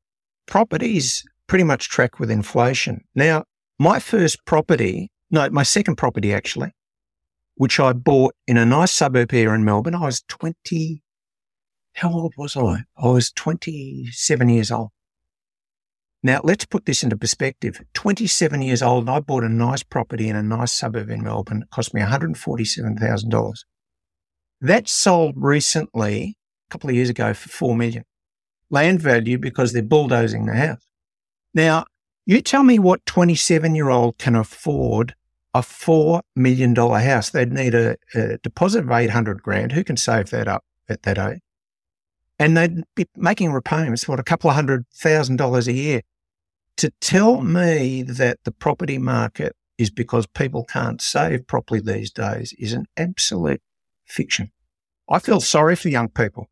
Properties 0.46 1.24
pretty 1.46 1.64
much 1.64 1.88
track 1.88 2.18
with 2.18 2.30
inflation. 2.30 3.04
Now, 3.14 3.44
my 3.78 3.98
first 3.98 4.44
property, 4.44 5.10
no, 5.30 5.48
my 5.50 5.64
second 5.64 5.96
property 5.96 6.32
actually, 6.32 6.70
which 7.56 7.80
I 7.80 7.92
bought 7.92 8.34
in 8.46 8.56
a 8.56 8.64
nice 8.64 8.92
suburb 8.92 9.32
here 9.32 9.54
in 9.54 9.64
Melbourne. 9.64 9.94
I 9.94 10.06
was 10.06 10.22
20, 10.28 11.02
how 11.94 12.12
old 12.12 12.34
was 12.36 12.56
I? 12.56 12.84
I 12.96 13.08
was 13.08 13.32
27 13.32 14.48
years 14.48 14.70
old. 14.70 14.90
Now, 16.24 16.40
let's 16.42 16.64
put 16.64 16.86
this 16.86 17.02
into 17.02 17.18
perspective. 17.18 17.82
27 17.92 18.62
years 18.62 18.82
old, 18.82 19.02
and 19.02 19.10
I 19.10 19.20
bought 19.20 19.44
a 19.44 19.48
nice 19.50 19.82
property 19.82 20.30
in 20.30 20.36
a 20.36 20.42
nice 20.42 20.72
suburb 20.72 21.10
in 21.10 21.22
Melbourne. 21.22 21.64
It 21.64 21.70
cost 21.70 21.92
me 21.92 22.00
$147,000. 22.00 23.52
That 24.62 24.88
sold 24.88 25.34
recently, 25.36 26.38
a 26.66 26.70
couple 26.70 26.88
of 26.88 26.96
years 26.96 27.10
ago, 27.10 27.34
for 27.34 27.50
4 27.50 27.76
million. 27.76 28.04
Land 28.70 29.02
value 29.02 29.36
because 29.36 29.74
they're 29.74 29.82
bulldozing 29.82 30.46
the 30.46 30.54
house. 30.54 30.86
Now, 31.52 31.84
you 32.24 32.40
tell 32.40 32.62
me 32.62 32.78
what 32.78 33.04
27 33.04 33.74
year 33.74 33.90
old 33.90 34.16
can 34.16 34.34
afford 34.34 35.14
a 35.52 35.60
$4 35.60 36.22
million 36.34 36.74
house. 36.74 37.28
They'd 37.28 37.52
need 37.52 37.74
a, 37.74 37.96
a 38.14 38.38
deposit 38.38 38.84
of 38.84 38.90
800 38.90 39.42
grand. 39.42 39.72
Who 39.72 39.84
can 39.84 39.98
save 39.98 40.30
that 40.30 40.48
up 40.48 40.64
at 40.88 41.02
that 41.02 41.18
age? 41.18 41.40
And 42.38 42.56
they'd 42.56 42.82
be 42.96 43.06
making 43.14 43.52
repayments, 43.52 44.08
what, 44.08 44.18
a 44.18 44.24
couple 44.24 44.48
of 44.48 44.56
hundred 44.56 44.86
thousand 44.90 45.36
dollars 45.36 45.68
a 45.68 45.72
year. 45.72 46.00
To 46.78 46.90
tell 47.00 47.40
me 47.40 48.02
that 48.02 48.38
the 48.44 48.50
property 48.50 48.98
market 48.98 49.54
is 49.78 49.90
because 49.90 50.26
people 50.26 50.64
can't 50.64 51.00
save 51.00 51.46
properly 51.46 51.80
these 51.80 52.10
days 52.10 52.52
is 52.58 52.72
an 52.72 52.86
absolute 52.96 53.62
fiction. 54.06 54.50
I 55.08 55.18
feel 55.18 55.40
sorry 55.40 55.76
for 55.76 55.88
young 55.88 56.08
people. 56.08 56.48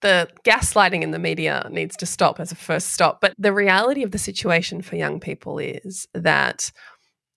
The 0.00 0.28
gaslighting 0.44 1.02
in 1.02 1.12
the 1.12 1.18
media 1.18 1.66
needs 1.70 1.96
to 1.96 2.06
stop 2.06 2.38
as 2.38 2.52
a 2.52 2.56
first 2.56 2.90
stop. 2.92 3.20
But 3.20 3.34
the 3.38 3.52
reality 3.52 4.02
of 4.02 4.10
the 4.10 4.18
situation 4.18 4.82
for 4.82 4.96
young 4.96 5.18
people 5.18 5.58
is 5.58 6.06
that 6.12 6.70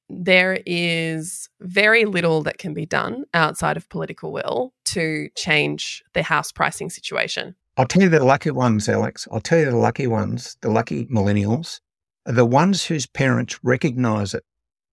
there 0.10 0.60
is 0.66 1.50
very 1.60 2.06
little 2.06 2.42
that 2.44 2.58
can 2.58 2.74
be 2.74 2.86
done 2.86 3.26
outside 3.34 3.78
of 3.78 3.90
political 3.90 4.32
will 4.32 4.74
to 4.86 5.30
change 5.36 6.04
the 6.14 6.24
house 6.24 6.52
pricing 6.52 6.90
situation. 6.90 7.56
I'll 7.78 7.86
tell 7.86 8.02
you 8.02 8.10
the 8.10 8.24
lucky 8.24 8.52
ones, 8.52 8.88
Aleks. 8.88 9.28
I'll 9.32 9.42
tell 9.42 9.60
you 9.60 9.66
the 9.66 9.78
lucky 9.78 10.08
ones, 10.08 10.58
the 10.62 10.70
lucky 10.70 11.06
millennials, 11.06 11.80
are 12.28 12.34
the 12.34 12.46
ones 12.46 12.86
whose 12.86 13.08
parents 13.08 13.60
recognize 13.64 14.34
it, 14.34 14.44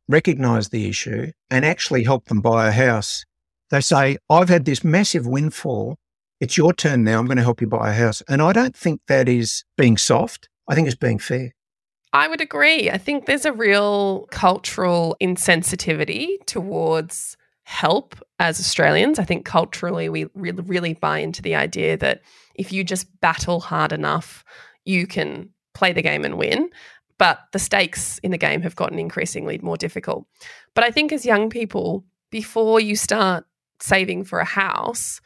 recognize 0.08 0.68
the 0.68 0.88
issue, 0.88 1.32
and 1.50 1.64
actually 1.64 2.04
help 2.04 2.26
them 2.26 2.40
buy 2.40 2.68
a 2.68 2.72
house. 2.72 3.24
They 3.70 3.80
say, 3.80 4.16
I've 4.30 4.48
had 4.48 4.64
this 4.64 4.84
massive 4.84 5.26
windfall. 5.26 5.96
It's 6.40 6.56
your 6.56 6.72
turn 6.72 7.04
now. 7.04 7.18
I'm 7.18 7.26
going 7.26 7.38
to 7.38 7.42
help 7.42 7.60
you 7.60 7.66
buy 7.66 7.90
a 7.90 7.94
house. 7.94 8.22
And 8.28 8.40
I 8.40 8.52
don't 8.52 8.76
think 8.76 9.00
that 9.08 9.28
is 9.28 9.64
being 9.76 9.96
soft. 9.96 10.48
I 10.68 10.74
think 10.74 10.86
it's 10.86 10.96
being 10.96 11.18
fair. 11.18 11.52
I 12.12 12.28
would 12.28 12.40
agree. 12.40 12.90
I 12.90 12.98
think 12.98 13.26
there's 13.26 13.44
a 13.44 13.52
real 13.52 14.28
cultural 14.30 15.16
insensitivity 15.20 16.36
towards 16.46 17.36
help 17.64 18.14
as 18.38 18.60
Australians. 18.60 19.18
I 19.18 19.24
think 19.24 19.44
culturally 19.44 20.08
we 20.08 20.26
really, 20.34 20.62
really 20.62 20.94
buy 20.94 21.18
into 21.18 21.42
the 21.42 21.56
idea 21.56 21.96
that 21.96 22.20
if 22.54 22.72
you 22.72 22.84
just 22.84 23.08
battle 23.20 23.58
hard 23.58 23.92
enough, 23.92 24.44
you 24.84 25.08
can 25.08 25.48
play 25.72 25.92
the 25.92 26.02
game 26.02 26.24
and 26.24 26.38
win. 26.38 26.70
But 27.18 27.38
the 27.52 27.58
stakes 27.58 28.18
in 28.18 28.30
the 28.32 28.38
game 28.38 28.62
have 28.62 28.76
gotten 28.76 28.98
increasingly 28.98 29.58
more 29.58 29.76
difficult. 29.76 30.26
But 30.74 30.84
I 30.84 30.90
think 30.90 31.12
as 31.12 31.24
young 31.24 31.48
people, 31.48 32.04
before 32.30 32.80
you 32.80 32.96
start 32.96 33.44
saving 33.80 34.24
for 34.24 34.40
a 34.40 34.44
house, 34.44 35.20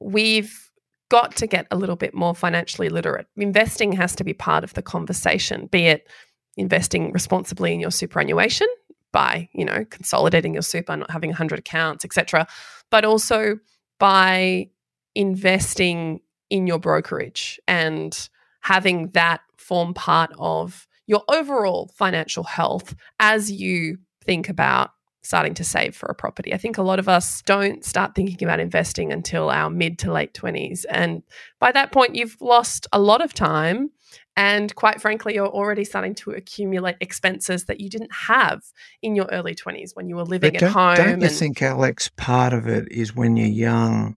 we've 0.00 0.70
got 1.10 1.36
to 1.36 1.46
get 1.46 1.66
a 1.70 1.76
little 1.76 1.96
bit 1.96 2.14
more 2.14 2.34
financially 2.34 2.88
literate. 2.88 3.26
Investing 3.36 3.92
has 3.92 4.14
to 4.16 4.24
be 4.24 4.34
part 4.34 4.64
of 4.64 4.74
the 4.74 4.82
conversation, 4.82 5.66
be 5.66 5.86
it 5.86 6.08
investing 6.56 7.12
responsibly 7.12 7.72
in 7.72 7.80
your 7.80 7.90
superannuation 7.90 8.66
by, 9.12 9.48
you 9.52 9.64
know, 9.64 9.84
consolidating 9.86 10.52
your 10.52 10.62
super, 10.62 10.96
not 10.96 11.10
having 11.10 11.30
100 11.30 11.60
accounts, 11.60 12.04
etc., 12.04 12.46
but 12.90 13.04
also 13.04 13.58
by 13.98 14.68
investing 15.14 16.20
in 16.50 16.66
your 16.66 16.78
brokerage 16.78 17.60
and 17.68 18.28
having 18.60 19.08
that 19.10 19.40
form 19.56 19.94
part 19.94 20.30
of 20.38 20.87
your 21.08 21.24
overall 21.28 21.90
financial 21.96 22.44
health 22.44 22.94
as 23.18 23.50
you 23.50 23.98
think 24.24 24.48
about 24.48 24.90
starting 25.22 25.54
to 25.54 25.64
save 25.64 25.96
for 25.96 26.06
a 26.06 26.14
property. 26.14 26.54
I 26.54 26.58
think 26.58 26.78
a 26.78 26.82
lot 26.82 27.00
of 27.00 27.08
us 27.08 27.42
don't 27.42 27.84
start 27.84 28.14
thinking 28.14 28.46
about 28.46 28.60
investing 28.60 29.12
until 29.12 29.50
our 29.50 29.68
mid 29.68 29.98
to 30.00 30.12
late 30.12 30.32
20s. 30.32 30.84
And 30.88 31.22
by 31.58 31.72
that 31.72 31.90
point, 31.90 32.14
you've 32.14 32.36
lost 32.40 32.86
a 32.92 33.00
lot 33.00 33.20
of 33.20 33.34
time 33.34 33.90
and 34.36 34.72
quite 34.76 35.00
frankly, 35.00 35.34
you're 35.34 35.48
already 35.48 35.82
starting 35.82 36.14
to 36.16 36.30
accumulate 36.30 36.94
expenses 37.00 37.64
that 37.64 37.80
you 37.80 37.90
didn't 37.90 38.12
have 38.12 38.62
in 39.02 39.16
your 39.16 39.26
early 39.32 39.56
20s 39.56 39.96
when 39.96 40.08
you 40.08 40.14
were 40.14 40.22
living 40.24 40.56
at 40.56 40.62
home. 40.62 40.94
Don't 40.94 41.20
you 41.20 41.26
and- 41.26 41.36
think, 41.36 41.58
Aleks, 41.58 42.08
part 42.16 42.52
of 42.52 42.68
it 42.68 42.86
is 42.92 43.16
when 43.16 43.36
you're 43.36 43.48
young, 43.48 44.14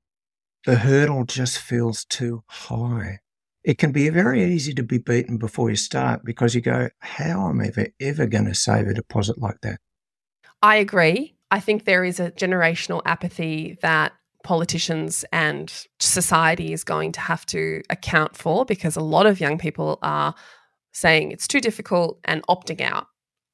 the 0.65 0.75
hurdle 0.75 1.25
just 1.25 1.58
feels 1.58 2.06
too 2.06 2.43
high. 2.47 3.20
It 3.63 3.78
can 3.78 3.91
be 3.91 4.10
very 4.10 4.43
easy 4.43 4.74
to 4.74 4.84
be 4.84 4.97
beaten 4.97 5.38
before 5.38 5.69
you 5.69 5.76
start 5.76 6.26
because 6.26 6.56
you 6.56 6.62
go, 6.62 6.89
How 7.00 7.50
am 7.50 7.62
I 7.62 7.67
ever, 7.67 7.88
ever 8.00 8.26
going 8.26 8.45
to 8.45 8.56
save 8.56 8.88
a 8.88 8.93
deposit 8.93 9.38
like 9.38 9.62
that? 9.62 9.80
I 10.62 10.78
agree. 10.78 11.36
I 11.52 11.60
think 11.60 11.86
there 11.86 12.04
is 12.04 12.19
a 12.19 12.32
generational 12.32 13.02
apathy 13.06 13.78
that 13.82 14.13
politicians 14.43 15.24
and 15.32 15.71
society 16.00 16.74
is 16.74 16.84
going 16.84 17.12
to 17.12 17.19
have 17.19 17.45
to 17.47 17.82
account 17.89 18.36
for 18.36 18.65
because 18.65 18.95
a 18.95 19.02
lot 19.02 19.26
of 19.26 19.39
young 19.39 19.58
people 19.58 20.00
are 20.02 20.34
saying 20.93 21.32
it's 21.32 21.47
too 21.47 21.62
difficult 21.62 22.19
and 22.24 22.45
opting 22.47 22.82
out 22.82 23.08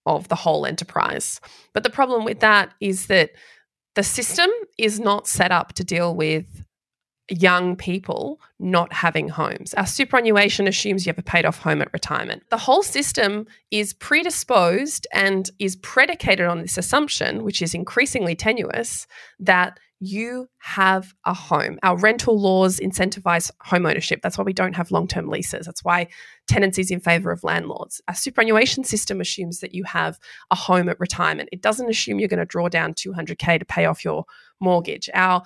of 0.06 0.28
the 0.30 0.36
whole 0.36 0.66
enterprise. 0.66 1.42
But 1.74 1.84
the 1.84 1.90
problem 1.90 2.24
with 2.24 2.40
that 2.40 2.74
is 2.80 3.08
that 3.08 3.32
the 3.96 4.04
system 4.04 4.50
is 4.78 5.00
not 5.00 5.28
set 5.28 5.52
up 5.52 5.74
to 5.74 5.84
deal 5.84 6.16
with 6.16 6.64
young 7.30 7.76
people 7.76 8.40
not 8.60 8.92
having 8.94 9.28
homes. 9.28 9.74
Our 9.74 9.86
superannuation 9.86 10.68
assumes 10.68 11.06
you 11.06 11.10
have 11.12 11.20
a 11.20 11.24
paid 11.24 11.46
off 11.46 11.60
home 11.60 11.82
at 11.82 11.92
retirement. 11.94 12.44
The 12.50 12.58
whole 12.58 12.84
system 12.84 13.48
is 13.72 13.94
predisposed 13.94 15.08
and 15.14 15.50
is 15.60 15.76
predicated 15.78 16.46
on 16.46 16.62
this 16.62 16.78
assumption, 16.78 17.44
which 17.44 17.62
is 17.62 17.74
increasingly 17.74 18.36
tenuous, 18.36 19.08
that 19.40 19.78
you 20.00 20.48
have 20.60 21.14
a 21.26 21.34
home. 21.34 21.80
Our 21.82 21.98
rental 21.98 22.40
laws 22.40 22.80
incentivize 22.80 23.50
home 23.62 23.86
ownership. 23.86 24.22
That's 24.22 24.38
why 24.38 24.44
we 24.44 24.54
don't 24.54 24.76
have 24.76 24.92
long 24.92 25.08
term 25.08 25.28
leases. 25.28 25.66
That's 25.66 25.84
why 25.84 26.08
tenancy 26.48 26.82
is 26.82 26.92
in 26.92 27.00
favor 27.00 27.32
of 27.32 27.44
landlords. 27.44 28.00
Our 28.08 28.14
superannuation 28.14 28.84
system 28.84 29.20
assumes 29.20 29.60
that 29.62 29.74
you 29.74 29.84
have 29.86 30.20
a 30.52 30.56
home 30.56 30.88
at 30.88 31.00
retirement. 31.00 31.50
It 31.52 31.62
doesn't 31.62 31.90
assume 31.90 32.20
you're 32.20 32.28
going 32.28 32.40
to 32.40 32.46
draw 32.46 32.70
down 32.70 32.94
200K 32.94 33.60
to 33.60 33.66
pay 33.66 33.86
off 33.86 34.06
your 34.06 34.26
mortgage. 34.60 35.10
Our 35.14 35.42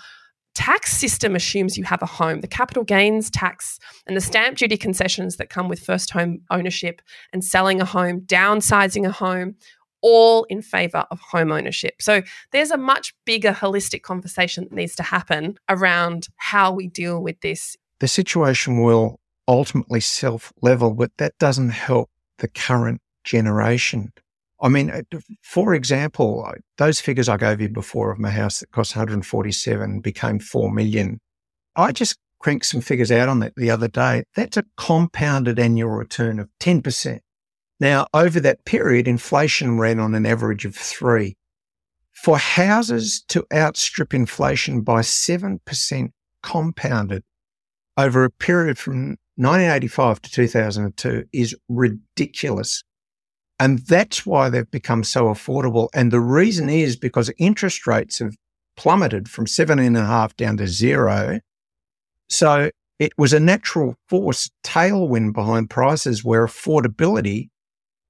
tax 0.55 0.95
system 0.95 1.35
assumes 1.35 1.77
you 1.77 1.83
have 1.83 2.01
a 2.01 2.07
home. 2.07 2.41
The 2.41 2.47
capital 2.47 2.83
gains 2.83 3.29
tax 3.29 3.79
and 4.07 4.15
the 4.15 4.21
stamp 4.21 4.57
duty 4.57 4.77
concessions 4.77 5.37
that 5.37 5.49
come 5.49 5.69
with 5.69 5.79
first 5.79 6.11
home 6.11 6.41
ownership 6.49 7.01
and 7.33 7.43
selling 7.43 7.81
a 7.81 7.85
home, 7.85 8.21
downsizing 8.21 9.07
a 9.07 9.11
home, 9.11 9.55
all 10.01 10.43
in 10.45 10.61
favor 10.61 11.05
of 11.11 11.19
home 11.19 11.51
ownership. 11.51 12.01
So 12.01 12.21
there's 12.51 12.71
a 12.71 12.77
much 12.77 13.13
bigger 13.25 13.51
holistic 13.51 14.01
conversation 14.01 14.65
that 14.65 14.75
needs 14.75 14.95
to 14.95 15.03
happen 15.03 15.57
around 15.69 16.27
how 16.37 16.71
we 16.71 16.87
deal 16.87 17.21
with 17.21 17.39
this. 17.41 17.77
The 17.99 18.07
situation 18.07 18.81
will 18.81 19.19
ultimately 19.47 19.99
self 19.99 20.51
level, 20.61 20.93
but 20.93 21.11
that 21.17 21.37
doesn't 21.39 21.69
help 21.69 22.09
the 22.39 22.47
current 22.47 23.01
generation. 23.23 24.11
I 24.61 24.69
mean, 24.69 24.91
uh, 24.91 25.01
for 25.41 25.73
example, 25.73 26.47
those 26.77 26.99
figures 26.99 27.27
I 27.27 27.37
gave 27.37 27.61
you 27.61 27.69
before 27.69 28.11
of 28.11 28.19
my 28.19 28.29
house 28.29 28.59
that 28.59 28.71
cost 28.71 28.95
147 28.95 30.01
became 30.01 30.39
4 30.39 30.71
million. 30.71 31.19
I 31.75 31.91
just 31.91 32.17
cranked 32.39 32.65
some 32.65 32.81
figures 32.81 33.11
out 33.11 33.29
on 33.29 33.39
that 33.39 33.53
the 33.55 33.71
other 33.71 33.87
day. 33.87 34.23
That's 34.35 34.57
a 34.57 34.65
compounded 34.77 35.57
annual 35.57 35.91
return 35.91 36.39
of 36.39 36.49
10%. 36.59 37.19
Now, 37.79 38.05
over 38.13 38.39
that 38.39 38.63
period, 38.65 39.07
inflation 39.07 39.79
ran 39.79 39.99
on 39.99 40.13
an 40.13 40.25
average 40.25 40.65
of 40.65 40.75
three. 40.75 41.35
For 42.11 42.37
houses 42.37 43.23
to 43.29 43.45
outstrip 43.51 44.13
inflation 44.13 44.81
by 44.81 45.01
7% 45.01 46.09
compounded 46.43 47.23
over 47.97 48.23
a 48.23 48.29
period 48.29 48.77
from 48.77 49.17
1985 49.35 50.21
to 50.21 50.31
2002 50.31 51.23
is 51.33 51.55
ridiculous. 51.67 52.83
And 53.61 53.77
that's 53.77 54.25
why 54.25 54.49
they've 54.49 54.71
become 54.71 55.03
so 55.03 55.25
affordable. 55.25 55.89
And 55.93 56.09
the 56.09 56.19
reason 56.19 56.67
is 56.67 56.95
because 56.95 57.31
interest 57.37 57.85
rates 57.85 58.17
have 58.17 58.35
plummeted 58.75 59.29
from 59.29 59.45
seven 59.45 59.77
and 59.77 59.95
a 59.95 60.03
half 60.03 60.35
down 60.35 60.57
to 60.57 60.65
zero. 60.65 61.39
So 62.27 62.71
it 62.97 63.11
was 63.19 63.33
a 63.33 63.39
natural 63.39 63.97
force 64.09 64.49
tailwind 64.63 65.33
behind 65.33 65.69
prices 65.69 66.23
where 66.23 66.43
affordability 66.43 67.49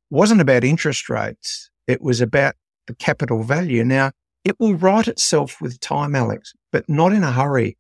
wasn't 0.10 0.40
about 0.40 0.64
interest 0.64 1.10
rates. 1.10 1.70
It 1.86 2.02
was 2.02 2.22
about 2.22 2.56
the 2.88 2.96
capital 2.96 3.44
value. 3.44 3.84
Now, 3.84 4.12
it 4.46 4.58
will 4.58 4.76
right 4.76 5.06
itself 5.06 5.60
with 5.60 5.82
time, 5.82 6.14
Aleks, 6.14 6.54
but 6.72 6.88
not 6.88 7.12
in 7.12 7.26
a 7.26 7.32
hurry. 7.34 7.76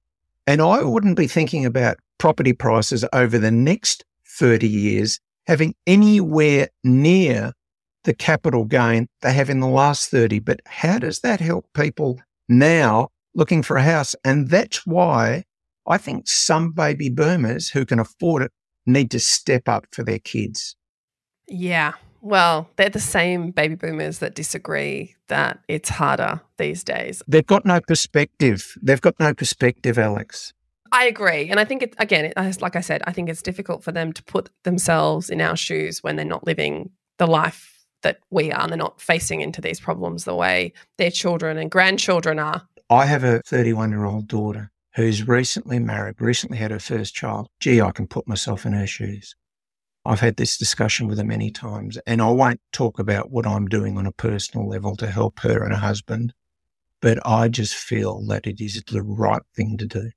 And 0.46 0.62
I 0.62 0.84
wouldn't 0.84 1.16
be 1.16 1.28
thinking 1.28 1.66
about 1.66 2.00
property 2.18 2.52
prices 2.52 3.06
over 3.14 3.38
the 3.38 3.50
next 3.50 4.04
30 4.28 4.68
years 4.68 5.22
having 5.48 5.74
anywhere 5.88 6.68
near 6.84 7.54
the 8.04 8.14
capital 8.14 8.66
gain 8.66 9.08
they 9.22 9.34
have 9.34 9.50
in 9.50 9.60
the 9.60 9.68
last 9.68 10.10
30. 10.10 10.40
But 10.40 10.62
how 10.66 11.00
does 11.00 11.20
that 11.20 11.40
help 11.40 11.68
people 11.74 12.20
now 12.50 13.10
looking 13.36 13.64
for 13.64 13.78
a 13.78 13.84
house? 13.84 14.16
And 14.24 14.50
that's 14.50 14.86
why 14.86 15.44
I 15.88 15.98
think 15.98 16.28
some 16.28 16.72
baby 16.72 17.10
boomers 17.10 17.70
who 17.70 17.86
can 17.86 18.00
afford 18.00 18.44
it 18.44 18.52
need 18.86 19.12
to 19.12 19.20
step 19.20 19.68
up 19.68 19.86
for 19.92 20.04
their 20.04 20.20
kids. 20.20 20.76
Yeah, 21.48 21.94
well, 22.22 22.70
they're 22.76 22.90
the 22.90 23.00
same 23.00 23.52
baby 23.52 23.76
boomers 23.76 24.20
that 24.20 24.36
disagree 24.36 25.16
that 25.28 25.60
it's 25.68 25.90
harder 25.90 26.42
these 26.58 26.84
days. 26.84 27.22
They've 27.28 27.46
got 27.46 27.66
no 27.66 27.82
perspective. 27.82 28.78
They've 28.82 29.02
got 29.02 29.20
no 29.20 29.34
perspective, 29.34 29.98
Aleks. 29.98 30.54
I 30.92 31.06
agree. 31.06 31.50
And 31.50 31.60
I 31.60 31.66
think, 31.66 31.84
it, 31.84 31.96
again, 31.98 32.26
it, 32.26 32.62
like 32.62 32.76
I 32.76 32.82
said, 32.82 33.02
I 33.08 33.12
think 33.12 33.30
it's 33.30 33.42
difficult 33.42 33.84
for 33.84 33.92
them 33.92 34.14
to 34.14 34.24
put 34.24 34.50
themselves 34.64 35.30
in 35.30 35.42
our 35.42 35.56
shoes 35.56 36.04
when 36.04 36.16
they're 36.16 36.26
not 36.26 36.46
living 36.46 36.92
the 37.18 37.28
life 37.28 37.81
that 38.02 38.20
we 38.30 38.52
are. 38.52 38.62
And 38.62 38.72
they're 38.72 38.78
not 38.78 39.02
facing 39.02 39.42
into 39.42 39.62
these 39.62 39.80
problems 39.80 40.24
the 40.24 40.36
way 40.36 40.74
their 40.98 41.12
children 41.12 41.58
and 41.58 41.70
grandchildren 41.72 42.40
are. 42.40 42.68
I 42.90 43.06
have 43.06 43.24
a 43.24 43.42
31 43.46 43.92
year 43.92 44.06
old 44.06 44.28
daughter 44.28 44.72
who's 44.96 45.28
recently 45.28 45.80
married, 45.80 46.20
recently 46.20 46.58
had 46.58 46.72
her 46.72 46.80
first 46.80 47.14
child. 47.14 47.48
Gee, 47.60 47.82
I 47.82 47.92
can 47.92 48.08
put 48.08 48.28
myself 48.28 48.66
in 48.66 48.74
her 48.74 48.88
shoes. 48.88 49.36
I've 50.04 50.20
had 50.20 50.38
this 50.38 50.58
discussion 50.58 51.08
with 51.08 51.20
her 51.20 51.24
many 51.24 51.52
times, 51.52 51.98
and 52.08 52.22
I 52.22 52.30
won't 52.32 52.60
talk 52.72 52.98
about 52.98 53.30
what 53.30 53.46
I'm 53.46 53.68
doing 53.68 53.98
on 53.98 54.08
a 54.08 54.12
personal 54.12 54.68
level 54.68 54.96
to 54.96 55.08
help 55.08 55.40
her 55.42 55.64
and 55.64 55.72
her 55.72 55.80
husband, 55.80 56.34
but 57.02 57.20
I 57.26 57.50
just 57.50 57.76
feel 57.76 58.26
that 58.26 58.48
it 58.48 58.60
is 58.60 58.82
the 58.88 59.04
right 59.04 59.44
thing 59.56 59.78
to 59.78 59.86
do. 59.86 60.10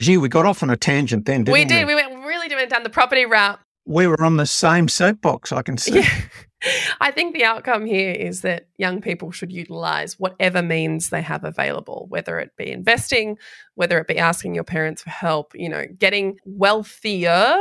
Gee, 0.00 0.18
we 0.18 0.28
got 0.28 0.46
off 0.46 0.64
on 0.64 0.70
a 0.70 0.76
tangent 0.76 1.26
then, 1.26 1.44
didn't 1.44 1.54
we? 1.54 1.60
We 1.60 1.64
did. 1.64 1.86
We, 1.86 1.94
we 1.94 2.02
went 2.02 2.24
really 2.24 2.54
went 2.54 2.70
down 2.70 2.82
the 2.82 2.90
property 2.90 3.24
route. 3.24 3.60
We 3.86 4.06
were 4.06 4.22
on 4.22 4.36
the 4.36 4.46
same 4.46 4.88
soapbox, 4.88 5.52
I 5.52 5.62
can 5.62 5.76
see. 5.78 5.96
Yeah. 5.96 6.08
I 7.00 7.10
think 7.10 7.34
the 7.34 7.44
outcome 7.44 7.84
here 7.84 8.12
is 8.12 8.40
that 8.40 8.68
young 8.78 9.02
people 9.02 9.30
should 9.30 9.52
utilize 9.52 10.18
whatever 10.18 10.62
means 10.62 11.10
they 11.10 11.20
have 11.20 11.44
available, 11.44 12.06
whether 12.08 12.38
it 12.38 12.52
be 12.56 12.70
investing, 12.70 13.36
whether 13.74 13.98
it 13.98 14.08
be 14.08 14.18
asking 14.18 14.54
your 14.54 14.64
parents 14.64 15.02
for 15.02 15.10
help. 15.10 15.52
You 15.54 15.68
know, 15.68 15.84
getting 15.98 16.38
wealthier 16.46 17.56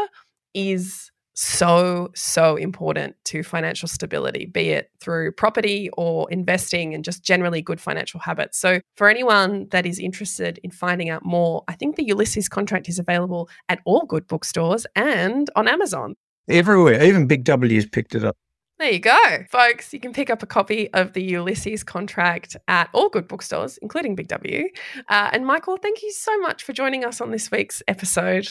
is 0.53 1.11
so, 1.33 2.11
so 2.15 2.55
important 2.55 3.15
to 3.25 3.43
financial 3.43 3.87
stability, 3.87 4.45
be 4.45 4.69
it 4.69 4.91
through 4.99 5.31
property 5.31 5.89
or 5.93 6.29
investing 6.31 6.93
and 6.93 7.03
just 7.03 7.23
generally 7.23 7.61
good 7.61 7.81
financial 7.81 8.19
habits. 8.19 8.59
So, 8.59 8.79
for 8.95 9.09
anyone 9.09 9.67
that 9.71 9.85
is 9.85 9.99
interested 9.99 10.59
in 10.63 10.71
finding 10.71 11.09
out 11.09 11.25
more, 11.25 11.63
I 11.67 11.73
think 11.73 11.95
the 11.95 12.05
Ulysses 12.05 12.47
contract 12.47 12.87
is 12.87 12.99
available 12.99 13.49
at 13.69 13.79
all 13.85 14.05
good 14.05 14.27
bookstores 14.27 14.85
and 14.95 15.49
on 15.55 15.67
Amazon. 15.67 16.15
Everywhere, 16.47 17.03
even 17.03 17.27
Big 17.27 17.43
W's 17.45 17.85
picked 17.85 18.15
it 18.15 18.23
up. 18.23 18.35
There 18.79 18.91
you 18.91 18.99
go, 18.99 19.45
folks. 19.49 19.93
You 19.93 19.99
can 19.99 20.13
pick 20.13 20.29
up 20.29 20.43
a 20.43 20.47
copy 20.47 20.91
of 20.93 21.13
the 21.13 21.23
Ulysses 21.23 21.83
contract 21.83 22.57
at 22.67 22.89
all 22.91 23.07
good 23.07 23.27
bookstores, 23.27 23.77
including 23.77 24.15
Big 24.15 24.27
W. 24.27 24.67
Uh, 25.07 25.29
and 25.31 25.45
Michael, 25.45 25.77
thank 25.77 26.01
you 26.01 26.11
so 26.11 26.37
much 26.39 26.63
for 26.63 26.73
joining 26.73 27.05
us 27.05 27.21
on 27.21 27.31
this 27.31 27.49
week's 27.51 27.81
episode. 27.87 28.49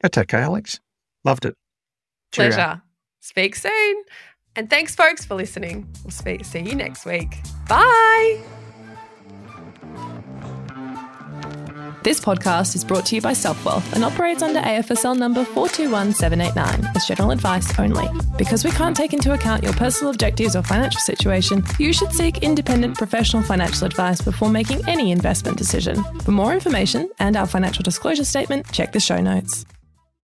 That's 0.00 0.18
okay, 0.18 0.38
Aleks. 0.38 0.80
Loved 1.24 1.44
it. 1.44 1.54
Pleasure. 2.42 2.82
Speak 3.20 3.56
soon. 3.56 4.04
And 4.56 4.70
thanks, 4.70 4.94
folks, 4.94 5.24
for 5.24 5.34
listening. 5.34 5.88
We'll 6.04 6.10
speak, 6.10 6.44
see 6.44 6.60
you 6.60 6.74
next 6.74 7.04
week. 7.04 7.38
Bye. 7.68 8.42
This 12.04 12.20
podcast 12.20 12.74
is 12.76 12.84
brought 12.84 13.06
to 13.06 13.14
you 13.14 13.22
by 13.22 13.32
Selfwealth 13.32 13.94
and 13.94 14.04
operates 14.04 14.42
under 14.42 14.60
AFSL 14.60 15.18
number 15.18 15.42
421789 15.42 16.92
as 16.94 17.06
general 17.06 17.30
advice 17.30 17.78
only. 17.78 18.06
Because 18.36 18.62
we 18.62 18.70
can't 18.72 18.94
take 18.94 19.14
into 19.14 19.32
account 19.32 19.62
your 19.62 19.72
personal 19.72 20.12
objectives 20.12 20.54
or 20.54 20.62
financial 20.62 21.00
situation, 21.00 21.64
you 21.78 21.94
should 21.94 22.12
seek 22.12 22.42
independent 22.42 22.98
professional 22.98 23.42
financial 23.42 23.86
advice 23.86 24.20
before 24.20 24.50
making 24.50 24.86
any 24.86 25.12
investment 25.12 25.56
decision. 25.56 26.04
For 26.20 26.32
more 26.32 26.52
information 26.52 27.08
and 27.20 27.38
our 27.38 27.46
financial 27.46 27.82
disclosure 27.82 28.26
statement, 28.26 28.70
check 28.70 28.92
the 28.92 29.00
show 29.00 29.22
notes. 29.22 29.64